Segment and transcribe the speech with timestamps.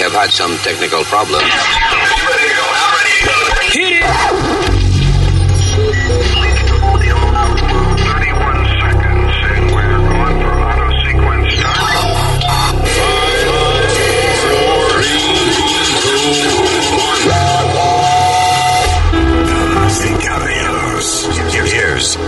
[0.00, 1.44] Have had some technical problems.
[3.72, 4.50] Hit it!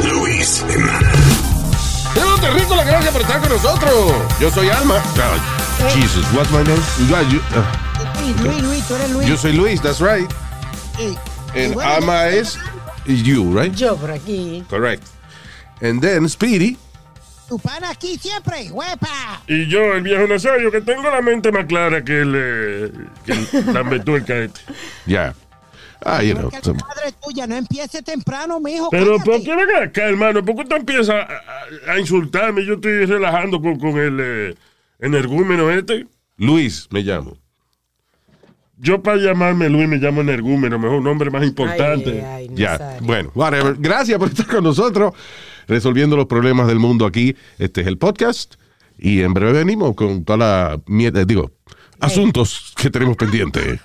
[0.05, 1.43] Luis Jiménez.
[2.41, 2.75] Te rico
[3.13, 4.13] por estar con nosotros.
[4.41, 5.02] Yo soy Alma.
[5.91, 6.81] Jesus, what's my name?
[7.09, 7.65] You- you- ah,
[8.21, 9.29] Luis, Luis, Luis, tú eres Luis.
[9.29, 10.30] yo soy Luis, that's right.
[10.99, 11.16] Y-
[11.59, 12.59] And y bueno, Alma es
[13.07, 13.74] you, right?
[13.74, 14.65] Yo por aquí.
[14.71, 15.02] Correct.
[15.83, 16.77] And then Speedy.
[17.49, 19.43] Tu pana aquí siempre, huepa.
[19.49, 22.93] Y yo, el viejo Nazario, que tengo la mente más clara que el, eh,
[23.27, 24.61] que el lambetuerca este.
[25.07, 25.35] Yeah.
[26.05, 26.51] Ah, you know.
[26.63, 28.89] Some- la madre tuya no empiece temprano, mijo.
[28.91, 29.30] Pero cállate.
[29.30, 30.45] ¿por qué ven acá, hermano?
[30.45, 31.23] ¿Por qué usted empieza a,
[31.89, 32.65] a- a insultarme?
[32.65, 34.55] Yo estoy relajando con, con el eh,
[35.03, 36.07] energúmeno este.
[36.39, 37.37] Luis me llamo.
[38.79, 42.25] Yo para llamarme Luis me llamo energúmeno, mejor un nombre más importante.
[42.25, 43.77] Ay, ay, Ya, bueno, whatever.
[43.79, 45.13] Gracias por estar con nosotros,
[45.69, 47.37] resolviendo los problemas del mundo aquí.
[47.59, 48.55] Este es el podcast.
[48.99, 51.51] Y en breve venimos con toda la mierda, digo,
[52.01, 53.80] asuntos que tenemos pendientes.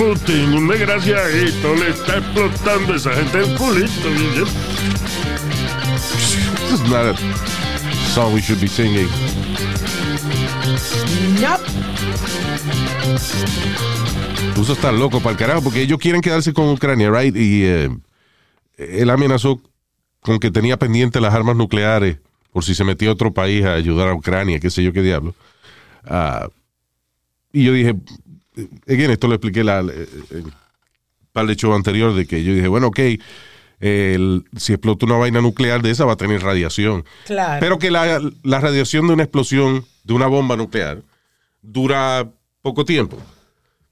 [0.00, 4.08] Putin, un desgraciadito le está explotando a esa gente el culito.
[6.70, 7.14] This is not a
[8.14, 9.06] song we should be singing.
[11.38, 11.62] Nope.
[14.56, 17.36] Rusos están locos para el carajo porque ellos quieren quedarse con Ucrania, right?
[17.36, 17.90] Y eh,
[18.78, 19.60] él amenazó
[20.22, 22.20] con que tenía pendiente las armas nucleares
[22.54, 25.02] por si se metía a otro país a ayudar a Ucrania, qué sé yo qué
[25.02, 25.34] diablo.
[26.06, 26.48] Ah,
[27.52, 27.96] y yo dije,
[28.86, 30.42] again, esto lo expliqué la, eh, eh,
[31.32, 32.98] para el hecho anterior de que yo dije, bueno, ok,
[33.80, 37.04] el- si explota una vaina nuclear de esa va a tener radiación.
[37.26, 37.60] Claro.
[37.60, 41.02] Pero que la, la radiación de una explosión de una bomba nuclear
[41.62, 42.28] dura
[42.62, 43.18] poco tiempo.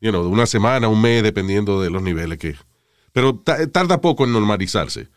[0.01, 2.55] You know, una semana, un mes, dependiendo de los niveles que.
[3.13, 5.09] Pero ta- tarda poco en normalizarse.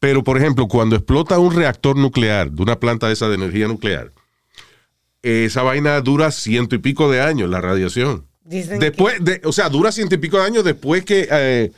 [0.00, 3.68] Pero, por ejemplo, cuando explota un reactor nuclear de una planta de esa de energía
[3.68, 4.12] nuclear,
[5.22, 8.26] esa vaina dura ciento y pico de años, la radiación.
[8.46, 11.72] Dicen Después, de, o sea, dura ciento y pico de años después que eh,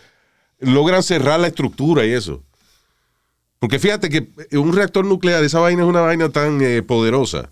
[0.60, 2.42] logran cerrar la estructura y eso.
[3.58, 7.50] Porque fíjate que un reactor nuclear, esa vaina es una vaina tan eh, poderosa.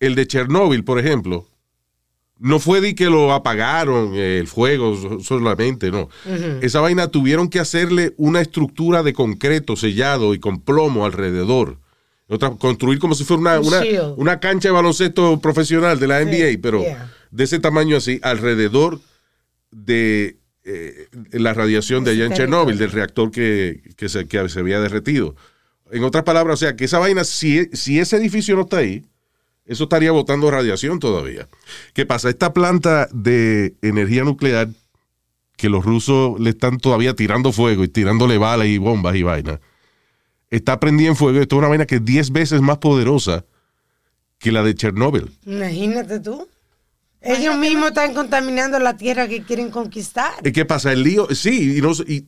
[0.00, 1.46] El de Chernóbil, por ejemplo,
[2.38, 6.08] no fue de que lo apagaron eh, el fuego so- solamente, no.
[6.62, 11.78] Esa vaina tuvieron que hacerle una estructura de concreto sellado y con plomo alrededor.
[12.28, 13.80] Otra, construir como si fuera una, Un una,
[14.16, 17.12] una cancha de baloncesto profesional de la NBA, pero yeah.
[17.30, 19.00] De ese tamaño así, alrededor
[19.70, 24.60] de eh, la radiación de allá en Chernóbil, del reactor que, que se, que se
[24.60, 25.34] había derretido.
[25.90, 29.04] En otras palabras, o sea, que esa vaina, si, si ese edificio no está ahí,
[29.64, 31.48] eso estaría botando radiación todavía.
[31.94, 32.30] ¿Qué pasa?
[32.30, 34.68] Esta planta de energía nuclear
[35.56, 39.60] que los rusos le están todavía tirando fuego y tirándole balas y bombas y vaina,
[40.50, 41.40] está prendida en fuego.
[41.40, 43.44] Esto es una vaina que es 10 veces más poderosa
[44.38, 45.30] que la de Chernóbil.
[45.44, 46.48] Imagínate tú.
[47.20, 50.32] Ellos mismos están contaminando la tierra que quieren conquistar.
[50.44, 50.92] ¿Y ¿Qué pasa?
[50.92, 52.26] El lío, sí, y, no- y-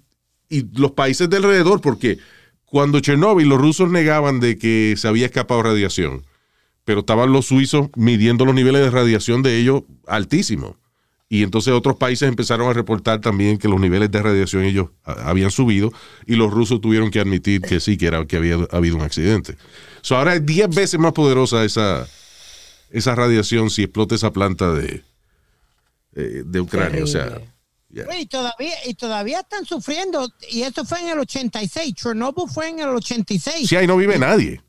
[0.48, 2.18] y los países de alrededor, porque
[2.64, 6.24] cuando Chernóbil los rusos negaban de que se había escapado radiación,
[6.84, 10.74] pero estaban los suizos midiendo los niveles de radiación de ellos altísimos.
[11.28, 15.52] Y entonces otros países empezaron a reportar también que los niveles de radiación ellos habían
[15.52, 15.92] subido
[16.26, 19.56] y los rusos tuvieron que admitir que sí, que, era, que había habido un accidente.
[20.02, 22.08] So, ahora es 10 veces más poderosa esa,
[22.90, 25.02] esa radiación si explota esa planta de,
[26.14, 27.04] eh, de Ucrania.
[27.04, 27.40] O sea,
[27.90, 28.18] yeah.
[28.18, 30.28] Y todavía, y todavía están sufriendo.
[30.50, 31.94] Y eso fue en el 86.
[31.94, 33.68] Chernobyl fue en el 86.
[33.68, 34.60] Sí, ahí no vive nadie.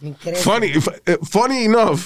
[0.00, 0.42] Increíble.
[0.42, 0.72] Funny,
[1.06, 2.00] eh, funny enough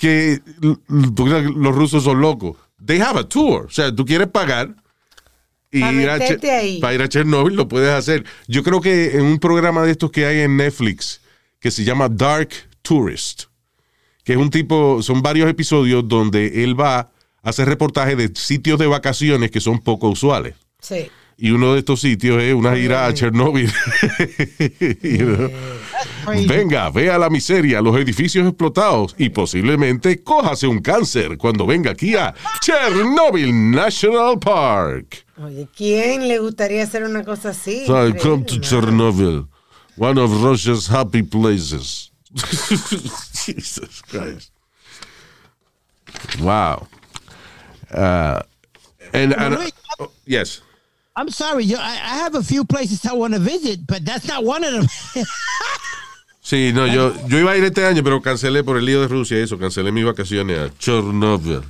[0.00, 0.40] que
[0.88, 2.56] los rusos son locos.
[2.84, 3.66] They have a tour.
[3.66, 4.74] O sea, tú quieres pagar
[5.70, 6.80] Y ir a ahí.
[6.80, 8.24] Para ir a Chernobyl lo puedes hacer.
[8.48, 11.20] Yo creo que en un programa de estos que hay en Netflix,
[11.60, 12.48] que se llama Dark
[12.80, 13.49] Tourist,
[14.24, 17.10] que es un tipo, son varios episodios donde él va a
[17.42, 20.54] hacer reportajes de sitios de vacaciones que son poco usuales.
[20.80, 21.08] Sí.
[21.42, 23.14] Y uno de estos sitios es una gira a?
[23.14, 23.66] Crazy.
[26.46, 32.14] Venga, vea la miseria, los edificios explotados y posiblemente cójase un cáncer cuando venga aquí
[32.14, 35.24] a Chernobyl National Park.
[35.42, 37.86] Oye, ¿quién le gustaría hacer una cosa así?
[37.86, 38.60] So I come to ¿no?
[38.60, 39.46] Chernobyl,
[39.96, 42.09] one of Russia's happy places.
[43.44, 44.50] Jesus Christ.
[46.40, 46.86] Wow.
[47.92, 48.42] Uh,
[49.12, 50.60] and, and- oh, yes.
[51.16, 54.26] I'm sorry, yo, I, I have a few places I want to visit, but that's
[54.26, 54.86] not one of them.
[56.42, 59.06] Sí, no, yo, yo iba a ir este año, pero cancelé por el lío de
[59.08, 59.56] Rusia y eso.
[59.58, 61.62] Cancelé mis vacaciones a Chernobyl.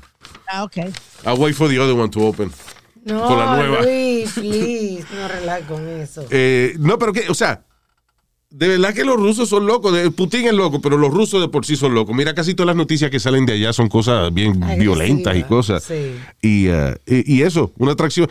[0.48, 0.90] ah, okay.
[1.26, 2.50] I'll wait for the other one to open.
[3.04, 3.82] No, Con la nueva.
[3.82, 6.24] Luis, please, no relajes con eso.
[6.30, 7.62] Eh, no, pero que, o sea,
[8.50, 9.97] de verdad que los rusos son locos.
[10.11, 12.14] Putin es loco, pero los rusos de por sí son locos.
[12.14, 15.85] Mira, casi todas las noticias que salen de allá son cosas bien violentas y cosas.
[15.85, 16.17] sí.
[16.43, 18.29] Y, eh, y, y eso, una atracción.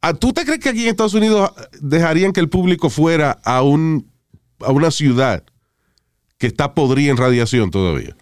[0.00, 3.62] Ah, ¿Tú te crees que aquí en Estados Unidos dejarían que el público fuera a,
[3.62, 4.10] un,
[4.60, 5.44] a una ciudad
[6.38, 8.16] que está podrida en radiación todavía?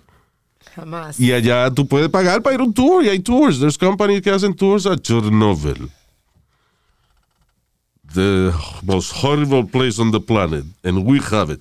[0.75, 1.19] Jamás.
[1.19, 3.59] Y allá tú puedes pagar para ir a un tour y hay tours.
[3.59, 5.89] There's companies que hacen tours a Chernobyl.
[8.15, 8.53] The
[8.83, 10.65] most horrible place on the planet.
[10.83, 11.61] And we have it.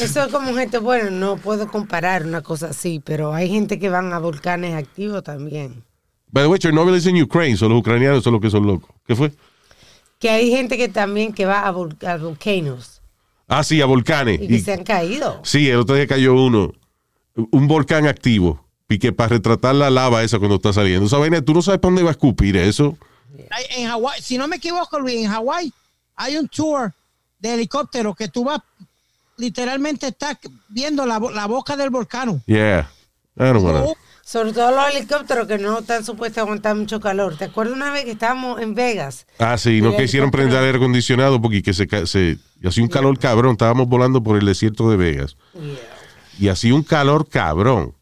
[0.00, 3.88] Eso es como gente, bueno, no puedo comparar una cosa así, pero hay gente que
[3.88, 5.84] van a volcanes activos también.
[6.32, 7.56] By the way, Chernobyl es en Ukraine.
[7.56, 8.90] Son los ucranianos son los que son locos.
[9.06, 9.32] ¿Qué fue?
[10.18, 13.00] Que hay gente que también que va a, vol- a volcanos
[13.48, 14.40] Ah, sí, a volcanes.
[14.42, 15.40] y que Y- se han caído.
[15.44, 16.72] sí, el otro día cayó uno.
[17.52, 18.64] Un volcán activo.
[18.88, 21.06] Y que para retratar la lava esa cuando está saliendo.
[21.06, 22.96] Esa vaina, tú no sabes para dónde va a escupir eso.
[23.70, 25.72] En Hawái, si no me equivoco, Luis, en Hawái
[26.16, 26.92] hay un tour
[27.38, 28.60] de helicóptero que tú vas,
[29.36, 30.38] literalmente estás
[30.68, 32.42] viendo la, la boca del volcán.
[32.46, 32.90] Yeah.
[33.38, 33.84] I don't wanna-
[34.24, 37.36] Sobre todo los helicópteros que no están supuestos a aguantar mucho calor.
[37.36, 39.26] ¿Te acuerdas una vez que estábamos en Vegas?
[39.38, 40.48] Ah, sí, no El que hicieron helicóptero.
[40.50, 43.52] prender aire acondicionado porque que se, se hacía un calor cabrón.
[43.52, 45.36] Estábamos volando por el desierto de Vegas
[46.40, 47.94] y hacía un calor cabrón.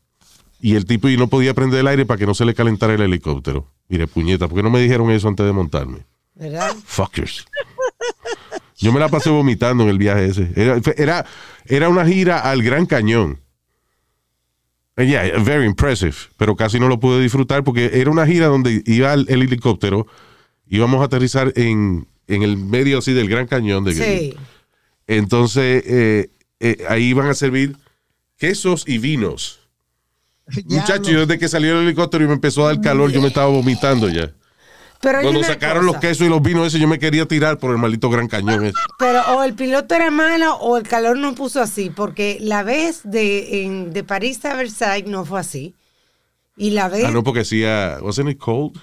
[0.60, 2.94] Y el tipo y no podía prender el aire para que no se le calentara
[2.94, 3.70] el helicóptero.
[3.88, 5.98] Mire, puñeta, ¿por qué no me dijeron eso antes de montarme?
[6.34, 6.74] ¿Verdad?
[6.84, 7.46] Fuckers.
[8.76, 10.50] Yo me la pasé vomitando en el viaje ese.
[10.56, 11.26] Era, era,
[11.66, 13.40] era una gira al Gran Cañón.
[14.96, 16.14] And yeah, very impressive.
[16.36, 20.06] Pero casi no lo pude disfrutar porque era una gira donde iba el, el helicóptero,
[20.66, 23.84] íbamos a aterrizar en, en el medio así del Gran Cañón.
[23.84, 24.36] De, Sí.
[25.06, 27.76] Entonces, eh, eh, ahí iban a servir
[28.38, 29.63] quesos y vinos.
[30.66, 33.28] Muchachos, yo desde que salió el helicóptero y me empezó a dar calor, yo me
[33.28, 34.30] estaba vomitando ya.
[35.00, 37.78] Pero Cuando sacaron los quesos y los vinos ese, yo me quería tirar por el
[37.78, 38.74] maldito Gran Cañón ese.
[38.98, 43.00] Pero o el piloto era malo o el calor no puso así, porque la vez
[43.04, 45.74] de, en- de París a Versailles no fue así.
[46.56, 47.04] Y la vez...
[47.04, 47.98] Ah, no, porque hacía.
[48.00, 48.78] ¿Wasn't it cold?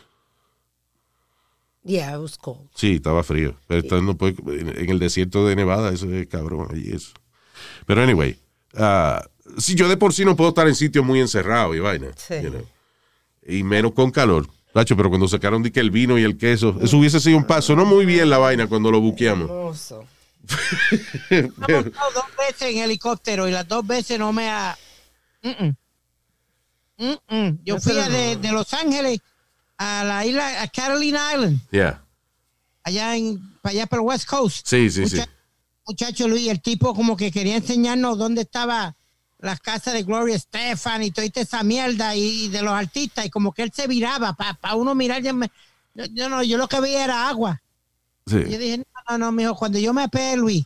[1.84, 2.69] Yeah, it was cold.
[2.75, 3.56] Sí, estaba frío.
[3.68, 4.36] Pero esto no puede-
[4.81, 6.68] en el desierto de Nevada, eso es cabrón.
[6.72, 7.13] Allí eso.
[7.88, 8.38] Pero anyway,
[8.75, 9.24] ah,
[9.57, 12.07] si yo de por sí no puedo estar en sitios muy encerrados y vaina.
[12.15, 12.36] Sí.
[12.44, 12.65] you know,
[13.48, 14.48] y menos con calor.
[14.74, 17.45] Tacho, pero cuando sacaron de que el vino y el queso, eso hubiese sido un
[17.45, 17.75] paso.
[17.75, 19.50] No muy bien la vaina cuando lo buqueamos.
[19.50, 20.05] Hermoso.
[21.29, 24.77] dos veces en helicóptero y las dos veces no me ha.
[27.63, 29.20] Yo fui a de, de Los Ángeles
[29.77, 32.03] a la isla, a Carolina Island, Yeah.
[32.84, 34.67] allá en, para allá por el West Coast.
[34.67, 35.17] Sí, sí, sí.
[35.17, 35.29] Mucha-
[35.88, 38.96] Muchacho Luis, el tipo como que quería enseñarnos dónde estaba
[39.41, 43.51] las casas de Gloria Estefan y toda esa mierda y, de los artistas y como
[43.53, 45.21] que él se viraba para uno mirar.
[45.21, 45.51] Yo, me-
[45.93, 47.62] yo, yo no, yo lo que veía era agua.
[48.27, 48.38] sí.
[48.48, 50.65] Y yo dije, no, no, no, mijo, cuando yo me pegué, Luis,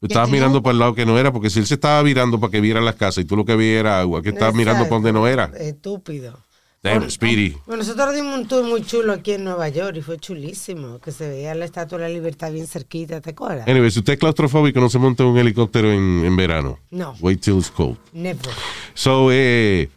[0.00, 2.40] Estabas mirando un- para el lado que no era, porque si él se estaba virando
[2.40, 4.84] para que viera las casas y tú lo que veías era agua, que estabas mirando
[4.84, 5.44] para donde no era.
[5.58, 6.38] Estúpido.
[6.82, 7.56] Damn, Speedy.
[7.64, 11.12] Bueno, nosotros dimos un tour muy chulo aquí en Nueva York y fue chulísimo, que
[11.12, 13.68] se veía la Estatua de la Libertad bien cerquita, ¿te acuerdas?
[13.68, 16.80] Anyway, si usted es claustrofóbico, no se monte un helicóptero en, en verano.
[16.90, 17.14] No.
[17.20, 17.96] Wait till it's cold.
[18.12, 18.50] Never.
[18.94, 19.88] So, eh,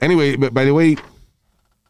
[0.00, 0.98] anyway, by the way,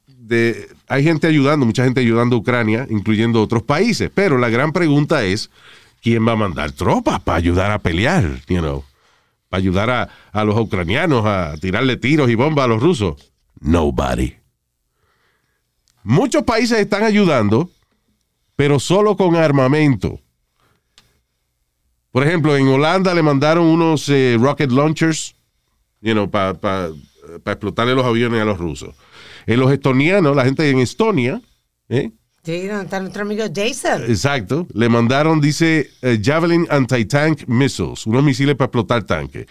[0.06, 4.08] de- hay gente ayudando, mucha gente ayudando a Ucrania, incluyendo otros países.
[4.14, 5.50] Pero la gran pregunta es,
[6.00, 8.22] ¿quién va a mandar tropas para ayudar a pelear?
[8.46, 8.84] You know,
[9.48, 13.16] para ayudar a, a los ucranianos a tirarle tiros y bombas a los rusos.
[13.60, 14.34] Nobody.
[16.04, 17.70] Muchos países están ayudando,
[18.56, 20.20] pero solo con armamento.
[22.12, 25.34] Por ejemplo, en Holanda le mandaron unos eh, rocket launchers
[26.00, 26.90] you know, para
[27.46, 28.94] explotarle los aviones a los rusos.
[29.46, 31.40] En los estonianos, la gente en Estonia,
[31.88, 32.12] ¿eh?
[32.44, 34.02] Sí, donde está nuestro amigo Jason.
[34.04, 34.66] Exacto.
[34.74, 39.46] Le mandaron, dice, eh, Javelin Anti-Tank Missiles, unos misiles para explotar tanques.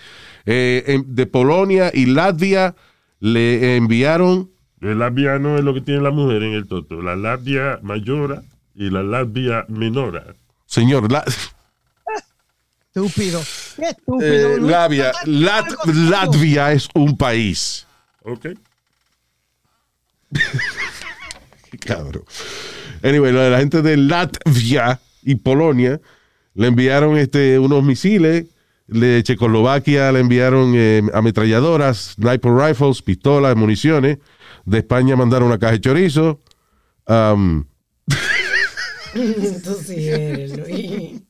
[0.45, 2.75] Eh, de Polonia y Latvia
[3.19, 4.52] le enviaron
[4.83, 7.01] El labia no es lo que tiene la mujer en el toto.
[7.01, 8.43] La labia mayora
[8.75, 10.35] y la labia menora.
[10.65, 11.23] Señor, la,
[12.93, 13.41] Estúpido.
[13.75, 14.21] Qué estúpido.
[14.55, 14.57] eh.
[14.59, 15.85] Labia- Lat-.
[15.85, 17.87] Latvia es un país.
[18.23, 18.47] ¿Ok?
[21.85, 22.23] Cabrón.
[23.03, 25.99] Anyway, la, la gente de Latvia y Polonia
[26.55, 28.45] le enviaron este, unos misiles.
[28.85, 34.17] De Checoslovaquia le enviaron eh, ametralladoras, sniper rifles, pistolas, municiones.
[34.65, 36.39] De España mandaron una caja de chorizo.
[37.07, 37.65] Um,
[39.13, 41.21] Tú sí eres, Luis.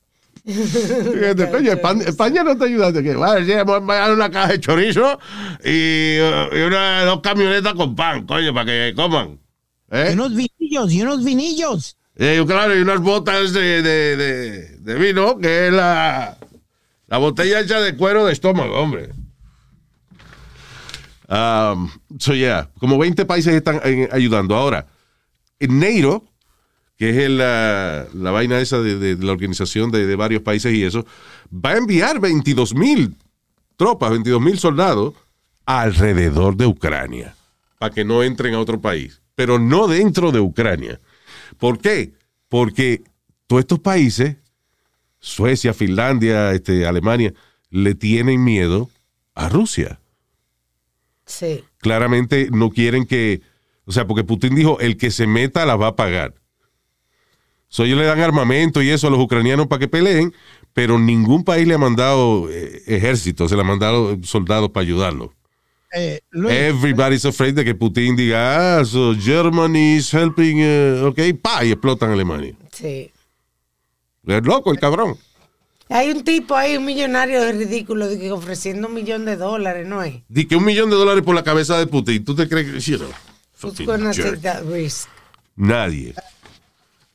[0.46, 2.92] Fíjate, coño, España, España no te ayuda.
[2.94, 5.20] Que, vale, sí, vamos a una caja de chorizo
[5.64, 9.40] y, uh, y una, dos camionetas con pan, coño, para que coman.
[9.92, 10.10] ¿Eh?
[10.12, 11.98] Y unos vinillos, y unos vinillos.
[12.16, 16.38] Eh, claro, y unas botas de, de, de- de vino, que es la,
[17.08, 19.10] la botella hecha de cuero de estómago, hombre.
[21.30, 21.90] Um,
[22.20, 24.56] so, yeah, como 20 países están eh, ayudando.
[24.56, 24.88] Ahora,
[25.60, 26.24] en NATO,
[26.98, 31.06] que es la, la vaina esa de la organización de, de varios países y eso,
[31.54, 33.16] va a enviar 22 mil
[33.78, 35.14] tropas, 22 mil soldados
[35.66, 37.36] alrededor de Ucrania,
[37.80, 41.00] para que no entren a otro país, pero no dentro de Ucrania.
[41.58, 42.14] ¿Por qué?
[42.50, 43.02] Porque
[43.48, 44.38] todos estos países,
[45.20, 47.34] Suecia, Finlandia, este, Alemania,
[47.70, 48.90] le tienen miedo
[49.34, 50.00] a Rusia.
[51.26, 51.64] Sí.
[51.78, 53.42] Claramente no quieren que,
[53.86, 56.34] o sea, porque Putin dijo, el que se meta la va a pagar.
[57.68, 60.34] So, ellos le dan armamento y eso a los ucranianos para que peleen,
[60.74, 65.34] pero ningún país le ha mandado eh, ejército, se le ha mandado soldados para ayudarlo.
[65.92, 71.20] Eh, Luis, Everybody's afraid de que Putin diga, ah, so Germany is helping, eh, ok,
[71.42, 72.56] pa, y explotan Alemania.
[72.72, 73.12] Sí.
[74.26, 75.18] Es loco el cabrón.
[75.90, 79.88] Hay un tipo ahí, un millonario de ridículo, de que ofreciendo un millón de dólares,
[79.88, 80.24] ¿no es?
[80.28, 82.24] Di que un millón de dólares por la cabeza de Putin.
[82.24, 82.80] ¿Tú te crees que
[84.42, 85.08] that risk?
[85.56, 86.16] Nadie.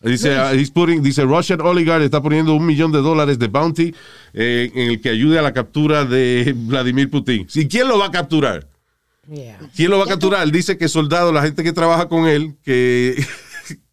[0.01, 3.93] Dice, ah, he's putting- dice, Russian oligarch está poniendo un millón de dólares de bounty
[4.33, 7.49] eh, en el que ayude a la captura de Vladimir Putin.
[7.53, 8.69] ¿Y quién lo va a capturar?
[9.29, 9.59] Yeah.
[9.75, 10.51] ¿Quién lo va a capturar?
[10.53, 13.17] Dice que soldados, la gente que trabaja con él, que,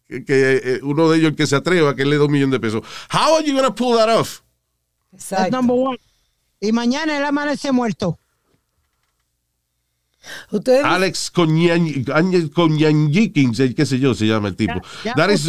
[0.08, 2.32] que, que, eh, uno de ellos el que se atreva, que él le da un
[2.32, 2.82] millón de pesos.
[3.12, 4.42] How are you going to pull that off?
[5.12, 5.56] Exacto.
[5.56, 5.98] number one.
[6.60, 8.18] Y mañana él amanece muerto.
[10.50, 14.74] Ustedes Alex Konyanjikins, eh, qué sé yo, se llama el tipo.
[15.04, 15.46] Ya- ya that, is,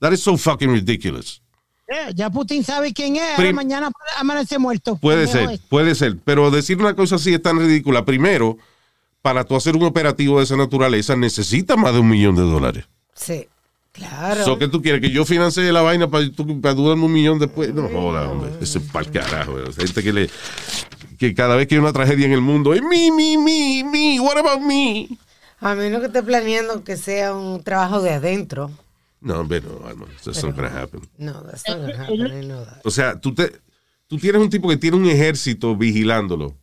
[0.00, 1.40] that is so fucking ridiculous.
[1.86, 3.22] Eh, ya Putin sabe quién es.
[3.36, 4.96] Prim- ahora mañana amanece muerto.
[4.96, 5.60] Puede ser, es.
[5.60, 6.18] puede ser.
[6.22, 8.04] Pero decir una cosa así es tan ridícula.
[8.04, 8.58] Primero,
[9.22, 12.84] para tú hacer un operativo de esa naturaleza, necesitas más de un millón de dólares.
[13.14, 13.48] Sí.
[13.98, 14.44] Claro.
[14.44, 15.00] So, ¿Qué tú quieres?
[15.00, 16.24] ¿Que yo financie la vaina para,
[16.62, 17.74] para darme un millón después?
[17.74, 18.50] No joda, hombre.
[18.60, 19.52] Eso es para el carajo.
[19.52, 19.72] güey.
[19.72, 20.30] Gente que le.
[21.18, 24.20] Que cada vez que hay una tragedia en el mundo, es mi, mi, mi, mi,
[24.20, 25.08] what about me?
[25.58, 28.70] A menos que esté planeando que sea un trabajo de adentro.
[29.20, 30.06] No, hombre, no, Alma.
[30.24, 31.00] That's not gonna happen.
[31.18, 32.26] No, that's not gonna happen.
[32.26, 32.80] I know that.
[32.84, 33.50] O sea, tú, te,
[34.06, 36.54] tú tienes un tipo que tiene un ejército vigilándolo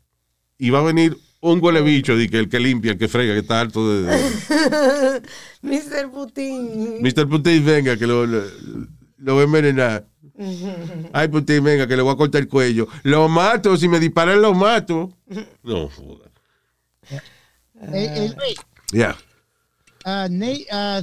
[0.57, 1.17] y va a venir
[1.53, 4.03] un huele bicho de que el que limpia, el que frega, que está harto de...
[4.03, 5.21] de-
[5.61, 6.11] Mr.
[6.11, 7.01] Putin.
[7.01, 7.27] Mr.
[7.29, 8.43] Putin, venga, que lo, lo,
[9.17, 10.05] lo voy a envenenar.
[11.13, 12.87] Ay, Putin, venga, que le voy a cortar el cuello.
[13.03, 15.11] Lo mato, si me disparan, lo mato.
[15.63, 16.29] No, joda.
[17.11, 17.19] Eh,
[17.93, 18.55] eh,
[18.91, 19.15] Ya.
[20.05, 21.01] uh, uh,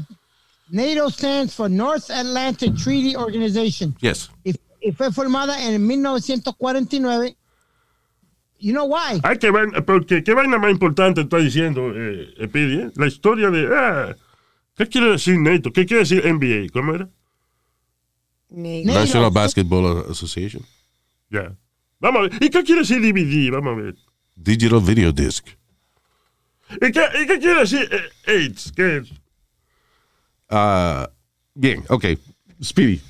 [0.71, 3.95] NATO stands for North Atlantic Treaty Organization.
[4.01, 4.31] Yes.
[4.45, 7.37] Y, y fue formada en 1949.
[8.63, 9.21] You know why?
[9.25, 12.91] Ay, qué vaina, porque qué vaina más importante está diciendo, eh, Epidi, eh?
[12.95, 13.67] La historia de.
[13.75, 14.15] Ah,
[14.77, 15.73] ¿Qué quiere decir NATO?
[15.73, 16.71] ¿Qué quiere decir NBA?
[16.73, 17.09] ¿Cómo era?
[18.51, 19.01] Ni- NATO.
[19.01, 20.63] National Basketball Association.
[21.29, 21.57] Ya.
[21.99, 22.33] Vamos a ver.
[22.41, 23.51] ¿Y qué quiere decir DVD?
[23.51, 23.95] Vamos a ver.
[24.37, 25.45] Digital Video Disc.
[26.81, 28.73] ¿Y qué, y qué quiere decir eh, AIDS?
[28.77, 29.09] ¿Qué es?
[30.49, 31.11] Ah,
[31.55, 32.05] bien, ok.
[32.63, 33.01] Speedy.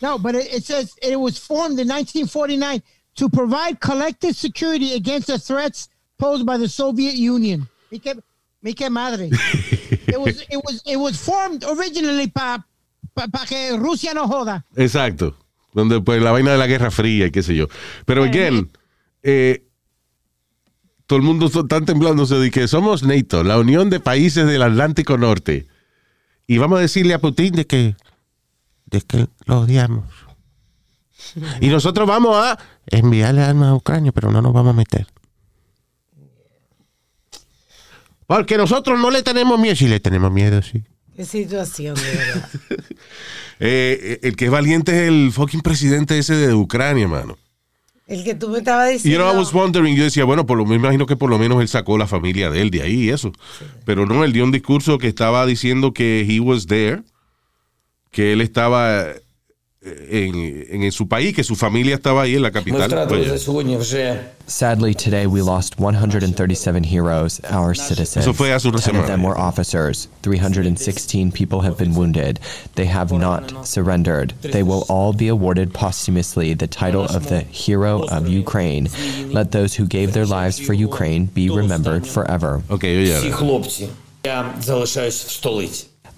[0.00, 2.82] No, but it, it says it was formed in 1949
[3.16, 7.68] to provide collective security against the threats posed by the Soviet Union.
[7.90, 8.14] Que,
[8.62, 9.30] me que madre.
[10.06, 12.64] it was it was it was formed originally para
[13.14, 14.64] pa, pa que Rusia no joda.
[14.76, 15.34] Exacto.
[15.72, 17.68] Donde pues la vaina de la Guerra Fría y qué sé yo.
[18.06, 18.70] Pero again,
[19.22, 19.66] eh,
[21.06, 25.18] todo el mundo está temblándose de que somos NATO, la Unión de Países del Atlántico
[25.18, 25.66] Norte.
[26.46, 27.96] Y vamos a decirle a Putin de que,
[28.86, 30.04] de que lo odiamos.
[31.60, 35.06] Y nosotros vamos a enviarle armas a Ucrania, pero no nos vamos a meter.
[38.26, 39.76] Porque nosotros no le tenemos miedo.
[39.76, 40.82] Sí, le tenemos miedo, sí.
[41.14, 42.48] Qué situación, de verdad.
[43.58, 47.38] Eh, eh, el que es valiente es el fucking presidente ese de Ucrania, mano.
[48.06, 49.24] El que tú me estabas You diciendo.
[49.24, 51.62] know, I was wondering, yo decía, bueno, por lo me imagino que por lo menos
[51.62, 53.32] él sacó la familia de él de ahí y eso.
[53.86, 57.02] Pero no, él dio un discurso que estaba diciendo que he was there,
[58.10, 59.06] que él estaba
[59.86, 62.90] en, en su país, que su familia estaba ahí en la capital.
[64.48, 68.24] Sadly, today we lost 137 heroes, our citizens.
[68.24, 69.00] Eso fue hace una semana.
[69.00, 70.06] Of them were officers.
[70.22, 72.38] 316 people have been wounded.
[72.76, 74.34] They have not surrendered.
[74.42, 78.88] They will all be awarded posthumously the title of the Hero of Ukraine.
[79.32, 82.62] Let those who gave their lives for Ukraine be remembered forever.
[82.70, 83.04] Okay.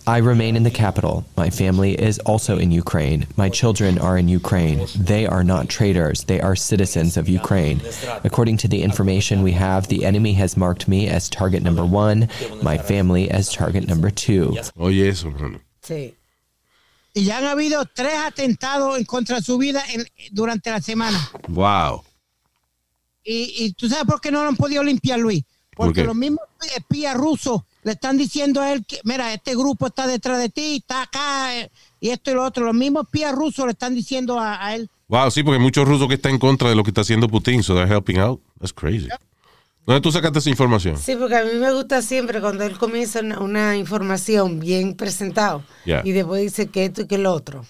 [0.08, 1.26] I remain in the capital.
[1.36, 3.26] My family is also in Ukraine.
[3.36, 4.86] My children are in Ukraine.
[4.96, 7.82] They are not traitors, they are citizens of Ukraine.
[8.24, 12.30] According to the information we have, the enemy has marked me as target number one,
[12.62, 14.56] my family as target number two.
[14.78, 15.60] Oh yes, hermano.
[15.82, 16.14] Sí.
[17.14, 21.18] Y ya han habido tres atentados en contra de su vida en, durante la semana.
[21.48, 22.02] Wow.
[23.26, 25.44] Y, y tú sabes por qué no lo han podido limpiar, Luis.
[25.76, 26.40] Porque ¿Por los mismos
[26.74, 30.76] espías rusos le están diciendo a él que, mira, este grupo está detrás de ti,
[30.76, 31.70] está acá, eh,
[32.00, 32.64] y esto y lo otro.
[32.64, 34.90] Los mismos espías rusos le están diciendo a, a él.
[35.08, 37.28] Wow, sí, porque hay muchos rusos que están en contra de lo que está haciendo
[37.28, 38.40] Putin, so they're helping out.
[38.61, 39.08] That's crazy.
[39.87, 40.99] ¿Dónde tú sacaste esa información?
[40.99, 45.62] Sí, porque a mí me gusta siempre cuando él comienza una, una información bien presentado
[45.87, 46.02] Yeah.
[46.04, 47.64] y después dice que esto y que lo otro.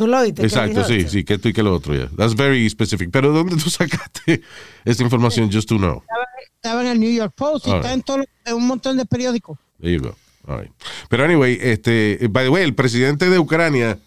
[0.00, 0.42] ¿Tú lo oíste?
[0.44, 1.10] Exacto, sí, eso?
[1.10, 2.08] sí, que esto y que lo otro, yeah.
[2.16, 3.10] That's very specific.
[3.12, 4.40] Pero ¿dónde tú sacaste
[4.86, 5.52] esa información?
[5.52, 6.00] Just to know.
[6.00, 7.98] Estaba, estaba en el New York Post y All está right.
[7.98, 9.58] en, todo, en un montón de periódicos.
[9.78, 10.16] There you go.
[10.46, 10.72] All right.
[11.10, 13.98] Pero anyway, este, by the way, el presidente de Ucrania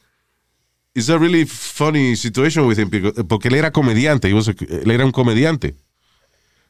[0.96, 4.56] is a really funny situation with him because- porque él era comediante, he was a-
[4.68, 5.76] él era un comediante.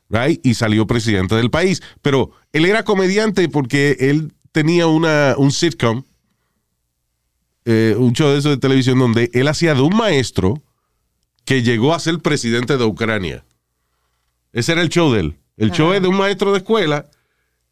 [0.10, 0.46] Right?
[0.46, 1.82] Y salió presidente del país.
[2.02, 6.04] Pero él era comediante porque él tenía una, un sitcom,
[7.66, 10.62] eh, un show de eso de televisión donde él hacía de un maestro
[11.46, 13.46] que llegó a ser presidente de Ucrania.
[14.52, 15.38] Ese era el show de él.
[15.58, 17.10] El show es de un maestro de escuela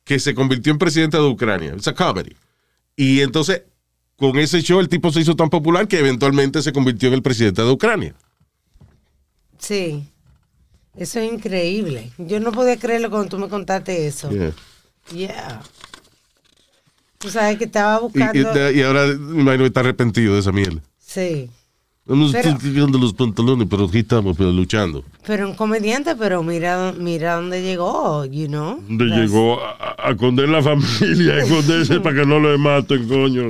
[0.04, 1.73] que se convirtió en presidente de Ucrania.
[1.75, 2.36] It's a comedy.
[2.95, 3.63] Y entonces,
[4.15, 7.21] con ese show, el tipo se hizo tan popular que eventualmente se convirtió en el
[7.21, 8.15] presidente de Ucrania.
[9.58, 10.08] Sí.
[10.95, 12.12] Eso es increíble.
[12.17, 14.30] Yo no podía creerlo cuando tú me contaste eso.
[14.30, 14.54] Yeah.
[15.13, 15.62] Yeah.
[17.21, 18.71] Tú sabes que estaba buscando.
[18.71, 20.81] y- y ahora me imagino que está arrepentido de esa mierda.
[20.99, 21.49] Sí.
[22.07, 25.05] No estoy quitando los pantalones, pero aquí estamos pero luchando.
[25.25, 28.81] Pero un comediante, pero mira, mira dónde llegó, you know.
[28.88, 32.57] Donde That's- llegó a, a- a esconder la familia, a esconderse para que no lo
[32.57, 33.49] maten, coño.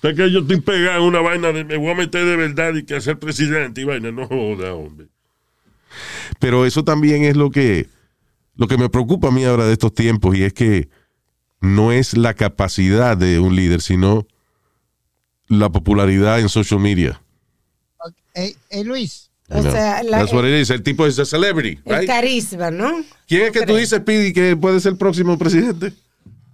[0.00, 2.72] Es que yo estoy pegado en una vaina de me voy a meter de verdad
[2.76, 4.12] y que ser presidente y vaina.
[4.12, 5.08] No joda, hombre.
[6.38, 7.88] Pero eso también es lo que,
[8.56, 10.88] lo que me preocupa a mí ahora de estos tiempos y es que
[11.60, 14.26] no es la capacidad de un líder, sino
[15.48, 17.20] la popularidad en social media.
[18.34, 20.70] Eh, eh, Luis, O sea, la- That's what it is.
[20.70, 22.06] El tipo es a celebrity, el right?
[22.06, 23.02] carisma, ¿no?
[23.26, 25.92] ¿Quién es que tú dices, Pidi, que puede ser el próximo presidente?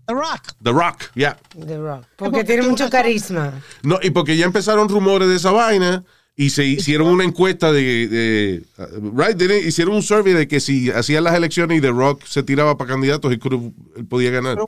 [0.06, 0.52] The Rock.
[0.62, 1.36] The Rock, ya.
[1.66, 2.04] The Rock.
[2.16, 3.60] Porque tiene mucho carisma.
[3.82, 6.04] No, y porque ya empezaron rumores de esa vaina
[6.36, 10.60] y se hicieron una encuesta de, de uh, right, Didn't- hicieron un survey de que
[10.60, 14.58] si hacían las elecciones y The Rock se tiraba para candidatos, have- él podía ganar.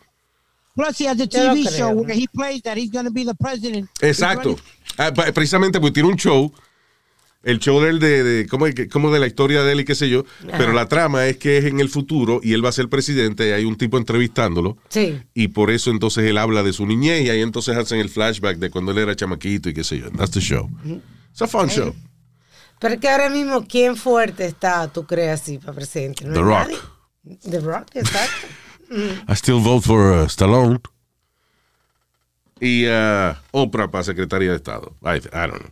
[0.76, 1.70] Plus, he has a TV creo.
[1.76, 3.88] show where he plays that he's going to be the president.
[4.02, 4.56] Exacto.
[4.98, 6.52] Ah, precisamente porque tiene un show,
[7.42, 9.94] el show de él de, de como, como de la historia de él y qué
[9.94, 10.24] sé yo,
[10.58, 13.48] pero la trama es que es en el futuro y él va a ser presidente
[13.48, 14.76] y hay un tipo entrevistándolo.
[14.90, 15.18] Sí.
[15.32, 18.58] Y por eso entonces él habla de su niñez y ahí entonces hacen el flashback
[18.58, 20.10] de cuando él era chamaquito y qué sé yo.
[20.10, 20.68] That's the show.
[21.30, 21.94] It's a fun show.
[22.78, 26.26] Pero es que ahora mismo, ¿quién fuerte está, tú crees así, para presidente?
[26.26, 26.58] ¿No The Rock.
[26.68, 27.38] nadie?
[27.50, 28.46] The Rock, exacto.
[29.28, 30.80] I still vote for uh, Stallone.
[32.60, 34.94] Y uh, Oprah para secretaria de Estado.
[35.04, 35.70] I, I don't know.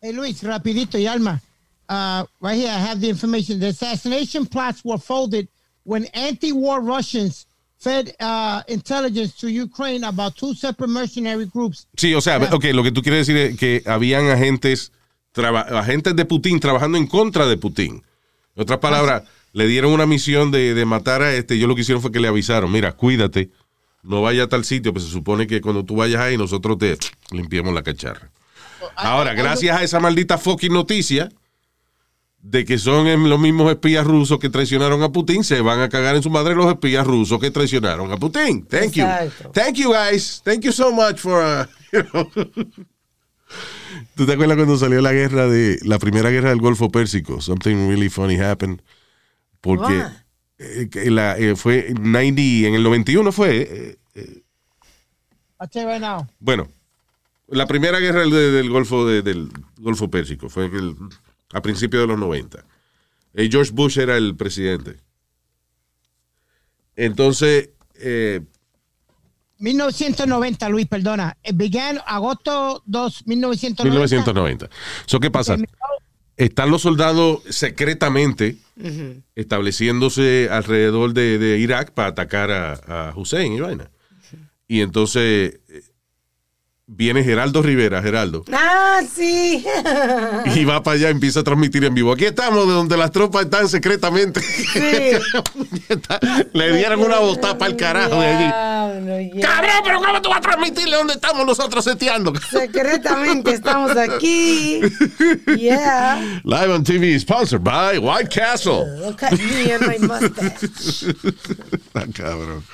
[0.00, 1.40] Hey, Luis, rapidito y Alma.
[1.88, 3.58] Uh, right here, I have the information.
[3.58, 5.48] The assassination plots were folded
[5.84, 7.46] when anti-war Russians
[7.78, 11.86] fed uh, intelligence to Ukraine about two separate mercenary groups.
[11.96, 14.92] Sí, o sea, ok, lo que tú quieres decir es que habían agentes,
[15.32, 18.04] traba- agentes de Putin trabajando en contra de Putin.
[18.54, 21.58] En otras palabras, le dieron una misión de, de matar a este.
[21.58, 23.50] Yo lo que hicieron fue que le avisaron, mira, cuídate,
[24.02, 26.96] no vaya a tal sitio, pues se supone que cuando tú vayas ahí nosotros te
[27.30, 28.30] limpiamos la cacharra.
[28.96, 31.30] Ahora, gracias a esa maldita fucking noticia
[32.42, 36.16] de que son los mismos espías rusos que traicionaron a Putin, se van a cagar
[36.16, 38.64] en su madre los espías rusos que traicionaron a Putin.
[38.66, 39.04] Thank you.
[39.52, 40.40] Thank you guys.
[40.42, 42.30] Thank you so much for uh, you know.
[44.14, 47.40] ¿Tú te acuerdas cuando salió la guerra de la primera guerra del Golfo Pérsico?
[47.40, 48.80] Something really funny happened.
[49.60, 50.04] Porque
[50.58, 54.42] eh, la, eh, fue 90, en el 91 fue eh, eh,
[55.74, 56.26] right now.
[56.38, 56.68] Bueno,
[57.48, 60.96] la primera guerra del, del Golfo de- del Golfo Pérsico fue en el-
[61.52, 62.64] a principios de los 90.
[63.34, 64.96] Eh, George Bush era el presidente.
[66.96, 68.40] Entonces, eh,
[69.58, 71.36] 1990, Luis, perdona.
[71.44, 73.84] It began agosto 2, 1990.
[73.84, 74.70] 1990.
[75.06, 75.56] So, ¿Qué pasa?
[76.40, 78.56] Están los soldados secretamente
[79.34, 82.72] estableciéndose alrededor de, de Irak para atacar a,
[83.10, 83.90] a Hussein y vaina.
[84.66, 85.82] Y entonces eh,
[86.92, 89.64] viene Geraldo Rivera, Geraldo, Ah, sí.
[90.54, 92.12] y va para allá, empieza a transmitir en vivo.
[92.12, 94.40] Aquí estamos, de donde las tropas están secretamente.
[96.52, 99.40] Le dieron una botada para el carajo de allí.
[99.40, 102.32] Cabrón, pero ¿cómo tú vas a transmitirle dónde estamos nosotros seteando?
[102.50, 104.80] Secretamente estamos aquí.
[105.56, 106.40] Yeah.
[106.44, 108.84] Live on TV, sponsored by White Castle.
[108.98, 111.14] Look at me and my mustache.
[111.94, 112.64] Ah, cabrón.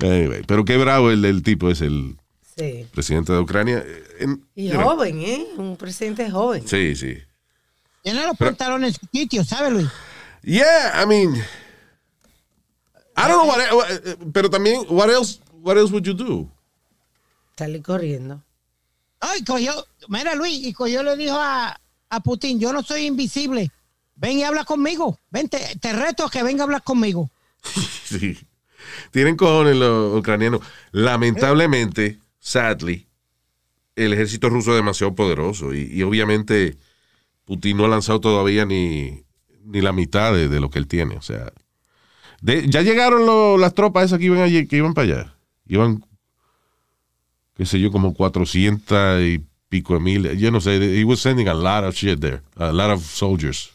[0.00, 2.16] Anyway, pero qué bravo el, el tipo es el
[2.58, 2.86] Sí.
[2.92, 3.84] presidente de Ucrania.
[4.18, 5.46] En- Y you know, joven, ¿eh?
[5.56, 6.66] Un presidente joven.
[6.66, 7.16] Sí, sí.
[8.02, 9.88] Tiene los pantalones en su sitio, ¿sabes, Luis?
[10.42, 11.34] Yeah, I mean,
[13.16, 16.50] I don't know what, what- pero también, what else, what else would you do?
[17.56, 18.42] Sale corriendo.
[19.20, 19.72] Ay, cogió,
[20.08, 23.70] mira Luis, y cogió le dijo a, a Putin, yo no soy invisible,
[24.14, 27.30] ven y habla conmigo, ven, te, te reto a que venga a hablar conmigo.
[28.04, 28.38] Sí.
[29.10, 30.62] Tienen cojones los ucranianos.
[30.92, 32.18] Lamentablemente,
[32.48, 33.06] sadly,
[33.96, 36.76] el ejército ruso es demasiado poderoso y, y obviamente
[37.44, 39.22] Putin no ha lanzado todavía ni,
[39.64, 41.16] ni la mitad de, de lo que él tiene.
[41.16, 41.52] O sea,
[42.40, 45.34] de- ya llegaron lo- las tropas esas que iban, allí, que iban para allá.
[45.66, 46.04] Iban,
[47.56, 50.38] qué sé yo, como 400 y pico de mil.
[50.38, 53.70] Yo no sé, he was sending a lot of shit there, a lot of soldiers.